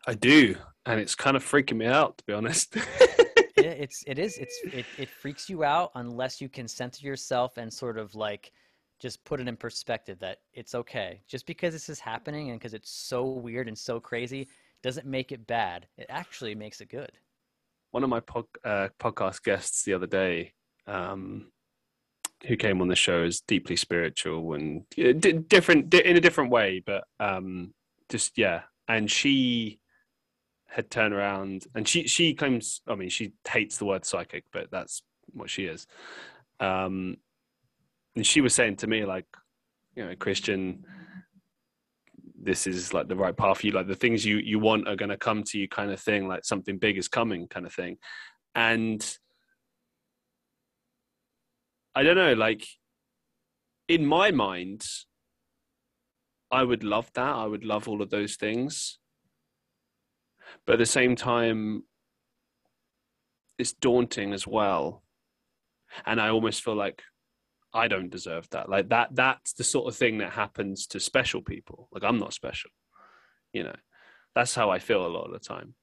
[0.05, 0.55] I do,
[0.85, 2.75] and it's kind of freaking me out to be honest.
[2.75, 7.57] it, it's it is it's it, it freaks you out unless you can center yourself
[7.57, 8.51] and sort of like
[8.99, 11.21] just put it in perspective that it's okay.
[11.27, 14.47] Just because this is happening and because it's so weird and so crazy
[14.83, 15.87] doesn't make it bad.
[15.97, 17.11] It actually makes it good.
[17.91, 18.21] One of my
[18.63, 20.53] uh, podcast guests the other day,
[20.85, 21.51] um,
[22.45, 26.51] who came on the show, is deeply spiritual and d- different d- in a different
[26.51, 27.73] way, but um,
[28.09, 28.63] just yeah.
[28.87, 29.79] And she
[30.67, 32.81] had turned around and she she claims.
[32.87, 35.01] I mean, she hates the word psychic, but that's
[35.33, 35.87] what she is.
[36.59, 37.17] Um,
[38.15, 39.25] and she was saying to me like
[39.95, 40.83] you know christian
[42.41, 43.73] this is like the right path for you.
[43.73, 46.27] Like the things you you want are going to come to you kind of thing
[46.27, 47.97] like something big is coming kind of thing.
[48.55, 49.05] And
[51.95, 52.65] i don't know like
[53.87, 54.85] in my mind
[56.51, 57.35] i would love that.
[57.35, 58.99] I would love all of those things.
[60.65, 61.83] But at the same time
[63.57, 65.03] it's daunting as well.
[66.05, 67.03] And i almost feel like
[67.73, 68.69] I don't deserve that.
[68.69, 71.87] Like that that's the sort of thing that happens to special people.
[71.91, 72.71] Like I'm not special.
[73.53, 73.75] You know.
[74.35, 75.73] That's how I feel a lot of the time.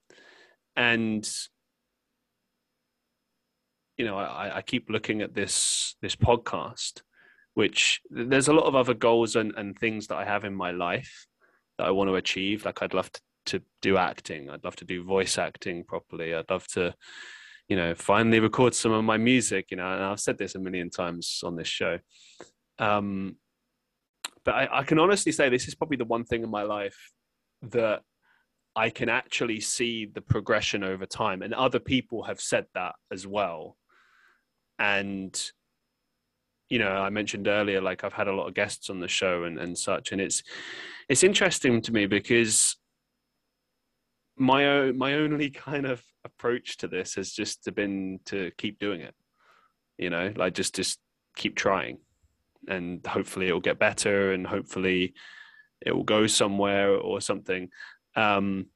[0.77, 1.29] And
[3.97, 7.03] you know, I, I keep looking at this this podcast,
[7.55, 10.71] which there's a lot of other goals and, and things that I have in my
[10.71, 11.27] life
[11.79, 12.65] that I want to achieve.
[12.65, 14.51] Like I'd love to, to do acting.
[14.51, 16.35] I'd love to do voice acting properly.
[16.35, 16.95] I'd love to
[17.69, 20.59] you know, finally record some of my music, you know, and I've said this a
[20.59, 21.99] million times on this show.
[22.79, 23.37] Um,
[24.45, 27.11] but I, I can honestly say this is probably the one thing in my life
[27.63, 28.03] that
[28.77, 31.43] I can actually see the progression over time.
[31.43, 33.77] And other people have said that as well.
[34.79, 35.35] And,
[36.69, 39.45] you know, I mentioned earlier, like I've had a lot of guests on the show
[39.45, 40.13] and, and such.
[40.13, 40.43] And it's,
[41.09, 42.77] it's interesting to me because
[44.39, 49.01] my own, my only kind of approach to this has just been to keep doing
[49.01, 49.15] it
[49.99, 50.99] you know like just just
[51.37, 51.99] keep trying.
[52.69, 55.15] And hopefully it'll get better and hopefully
[55.85, 57.69] it will go somewhere or something.
[58.17, 58.67] Um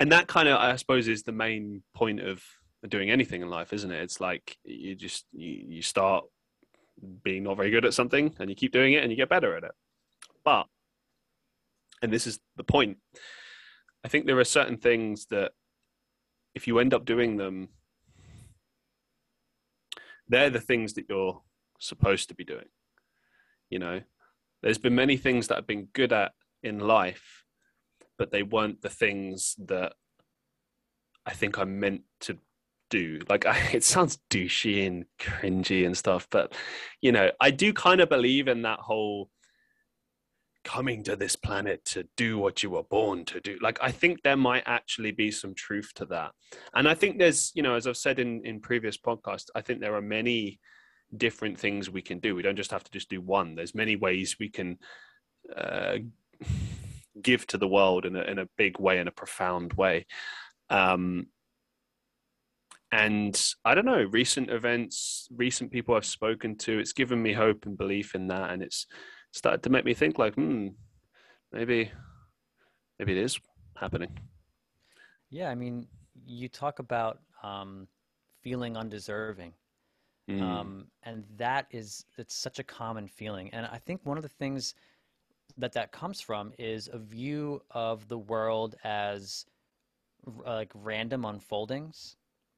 [0.00, 2.42] and that kind of i suppose is the main point of
[2.88, 4.02] doing anything in life isn't it?
[4.02, 6.24] It's like you just you, you start
[7.22, 9.56] being not very good at something and you keep doing it and you get better
[9.56, 9.72] at it.
[10.44, 10.66] But
[12.02, 12.98] and this is the point
[14.04, 15.52] i think there are certain things that
[16.54, 17.68] if you end up doing them
[20.28, 21.40] they're the things that you're
[21.78, 22.66] supposed to be doing
[23.70, 24.00] you know?
[24.62, 26.32] There's been many things that i've been good at
[26.62, 27.44] in life
[28.16, 29.92] but they weren't the things that
[31.26, 32.38] i think i'm meant to
[32.88, 33.20] do.
[33.28, 36.54] Like I, it sounds douchey and cringy and stuff but
[37.02, 39.30] you know i do kind of believe in that whole
[40.64, 43.58] coming to this planet to do what you were born to do.
[43.60, 46.32] Like i think there might actually be some truth to that.
[46.74, 49.80] And i think there's you know as i've said in in previous podcasts i think
[49.80, 50.60] there are many
[51.16, 52.34] different things we can do.
[52.34, 53.54] We don't just have to just do one.
[53.54, 54.78] There's many ways we can
[55.54, 55.98] uh,
[57.20, 60.06] give to the world in a, in a big way in a profound way.
[60.70, 61.28] Um,
[62.92, 67.66] and i don't know recent events recent people i've spoken to it's given me hope
[67.66, 68.50] and belief in that.
[68.50, 68.86] And it's
[69.34, 70.68] started to make me think like, hmm,
[71.52, 71.90] maybe,
[72.98, 73.38] maybe it is
[73.76, 74.16] happening.
[75.28, 75.88] Yeah, I mean,
[76.24, 77.88] you talk about um,
[78.42, 79.52] feeling undeserving,
[80.30, 80.40] mm.
[80.40, 83.50] um, and that is it's such a common feeling.
[83.52, 84.74] And I think one of the things
[85.58, 89.46] that that comes from is a view of the world as
[90.46, 92.16] like random unfoldings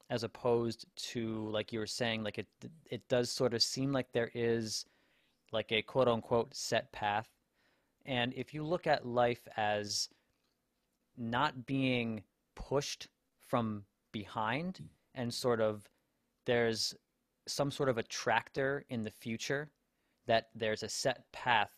[0.09, 2.47] as opposed to like you were saying like it
[2.89, 4.86] it does sort of seem like there is
[5.56, 7.28] like a quote unquote set path.
[8.04, 10.10] And if you look at life as
[11.16, 12.22] not being
[12.54, 13.08] pushed
[13.40, 14.84] from behind hmm.
[15.14, 15.88] and sort of
[16.44, 16.94] there's
[17.48, 19.70] some sort of attractor in the future
[20.26, 21.72] that there's a set path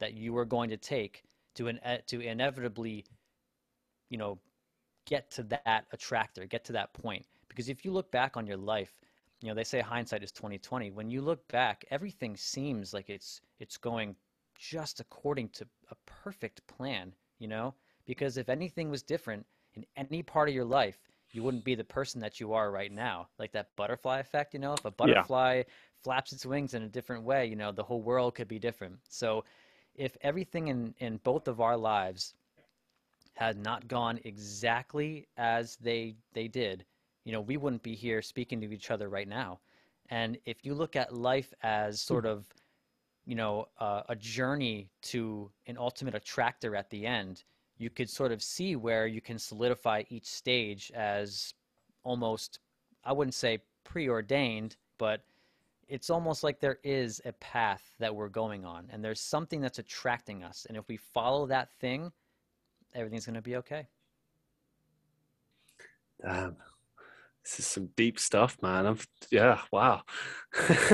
[0.00, 1.22] that you are going to take
[1.54, 3.04] to in, to inevitably
[4.08, 4.38] you know
[5.06, 8.56] get to that attractor get to that point because if you look back on your
[8.56, 9.01] life
[9.42, 13.40] you know they say hindsight is 2020 when you look back everything seems like it's
[13.58, 14.14] it's going
[14.58, 17.74] just according to a perfect plan you know?
[18.06, 19.44] Because if anything was different
[19.74, 20.98] in any part of your life
[21.32, 23.26] you wouldn't be the person that you are right now.
[23.38, 24.74] Like that butterfly effect you know?
[24.74, 25.72] If a butterfly yeah.
[26.02, 28.98] flaps its wings in a different way you know the whole world could be different.
[29.08, 29.44] So
[29.94, 32.34] if everything in in both of our lives
[33.34, 36.84] had not gone exactly as they they did
[37.24, 39.60] you know, we wouldn't be here speaking to each other right now.
[40.10, 42.06] And if you look at life as hmm.
[42.06, 42.44] sort of,
[43.24, 47.44] you know, uh, a journey to an ultimate attractor at the end,
[47.78, 51.54] you could sort of see where you can solidify each stage as
[52.04, 52.58] almost,
[53.04, 55.24] I wouldn't say preordained, but
[55.88, 59.78] it's almost like there is a path that we're going on and there's something that's
[59.78, 60.66] attracting us.
[60.68, 62.12] And if we follow that thing,
[62.94, 63.86] everything's going to be okay.
[66.20, 66.56] Damn
[67.44, 68.86] this is some deep stuff, man.
[68.86, 68.98] I'm
[69.30, 70.02] yeah, wow,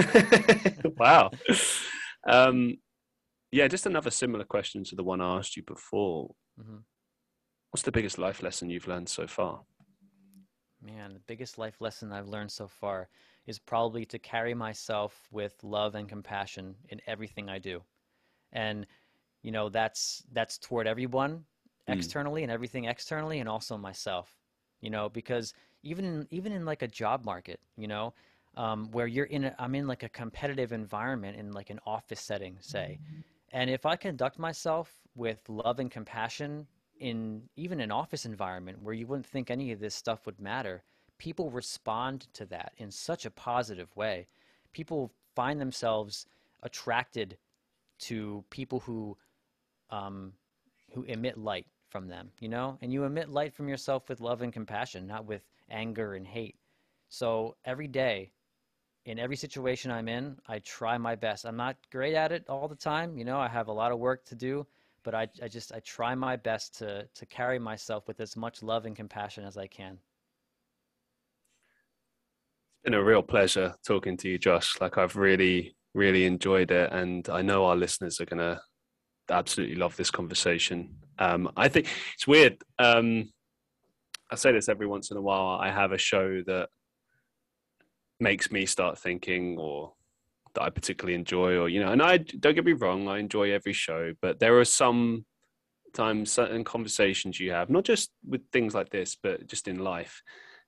[0.97, 1.31] wow.
[2.27, 2.79] Um,
[3.51, 6.31] yeah, just another similar question to the one I asked you before.
[6.61, 6.79] Mm-hmm.
[7.71, 9.63] What's the biggest life lesson you've learned so far?
[10.83, 13.09] Man, the biggest life lesson I've learned so far
[13.47, 17.83] is probably to carry myself with love and compassion in everything I do.
[18.53, 18.87] And
[19.43, 21.45] you know, that's that's toward everyone
[21.89, 21.95] mm.
[21.95, 24.35] externally and everything externally and also myself.
[24.81, 25.55] You know, because
[25.89, 28.13] even in, even in like a job market, you know,
[28.57, 32.21] um, where you're in, a, I'm in like a competitive environment in like an office
[32.21, 33.21] setting, say, mm-hmm.
[33.53, 36.67] and if I conduct myself with love and compassion
[37.01, 40.83] in even an office environment where you wouldn't think any of this stuff would matter,
[41.19, 44.27] people respond to that in such a positive way.
[44.73, 46.27] People find themselves
[46.63, 47.37] attracted
[47.99, 49.17] to people who
[49.91, 50.33] um,
[50.93, 54.43] who emit light from them, you know, and you emit light from yourself with love
[54.43, 56.57] and compassion, not with anger and hate.
[57.09, 58.33] So every day,
[59.07, 61.47] in every situation I'm in, I try my best.
[61.47, 63.17] I'm not great at it all the time.
[63.17, 64.67] You know, I have a lot of work to do,
[65.03, 68.63] but I, I just I try my best to to carry myself with as much
[68.63, 69.99] love and compassion as I can.
[72.75, 74.79] It's been a real pleasure talking to you, Josh.
[74.81, 78.61] Like I've really really enjoyed it, and I know our listeners are gonna
[79.31, 80.97] absolutely love this conversation.
[81.19, 82.59] Um, I think it's weird.
[82.79, 83.31] Um,
[84.31, 85.59] I say this every once in a while.
[85.61, 86.69] I have a show that
[88.21, 89.95] makes me start thinking, or
[90.55, 91.93] that I particularly enjoy, or you know.
[91.93, 95.25] And I don't get me wrong, I enjoy every show, but there are some
[95.95, 100.23] times certain conversations you have, not just with things like this, but just in life,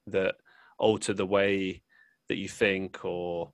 [0.07, 0.37] that
[0.79, 1.83] alter the way
[2.29, 3.53] that you think, or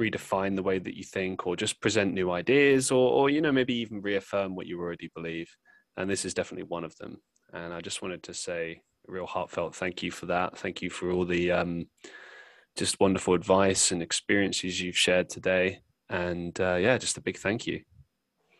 [0.00, 3.52] redefine the way that you think, or just present new ideas, or, or you know,
[3.52, 5.54] maybe even reaffirm what you already believe.
[5.96, 7.18] And this is definitely one of them.
[7.52, 10.58] And I just wanted to say real heartfelt thank you for that.
[10.58, 11.86] Thank you for all the um,
[12.76, 15.80] just wonderful advice and experiences you've shared today.
[16.08, 17.82] And uh, yeah, just a big thank you.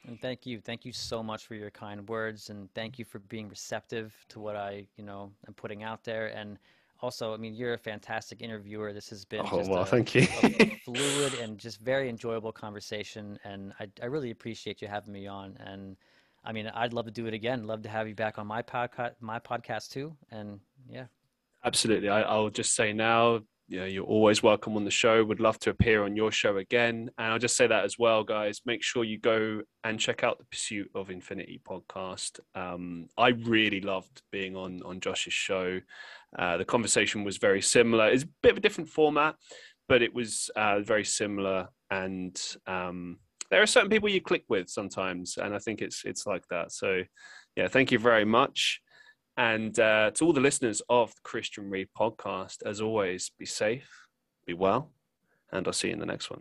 [0.07, 0.61] And thank you.
[0.61, 4.41] Thank you so much for your kind words and thank you for being receptive to
[4.41, 6.27] what I, you know, am putting out there.
[6.29, 6.59] And
[7.01, 8.93] also, I mean, you're a fantastic interviewer.
[8.93, 10.23] This has been oh, well, a, thank you.
[10.43, 13.39] a fluid and just very enjoyable conversation.
[13.45, 15.57] And I, I really appreciate you having me on.
[15.61, 15.97] And
[16.45, 17.67] I mean, I'd love to do it again.
[17.67, 20.17] Love to have you back on my podcast, my podcast too.
[20.31, 21.07] And yeah.
[21.65, 22.09] Absolutely.
[22.09, 25.25] I, I'll just say now, you know, you're always welcome on the show.
[25.25, 27.11] Would love to appear on your show again.
[27.17, 28.61] And I'll just say that as well, guys.
[28.67, 32.41] Make sure you go and check out the Pursuit of Infinity podcast.
[32.55, 35.81] Um, I really loved being on on Josh's show.
[36.37, 38.09] Uh, the conversation was very similar.
[38.09, 39.37] It's a bit of a different format,
[39.89, 41.69] but it was uh, very similar.
[41.91, 43.19] And um,
[43.53, 46.73] there are certain people you click with sometimes, and I think it's it's like that.
[46.73, 47.03] So,
[47.55, 48.81] yeah, thank you very much.
[49.37, 53.91] And uh, to all the listeners of the Christian Reeve podcast, as always, be safe,
[54.47, 54.91] be well,
[55.53, 56.41] and I'll see you in the next one.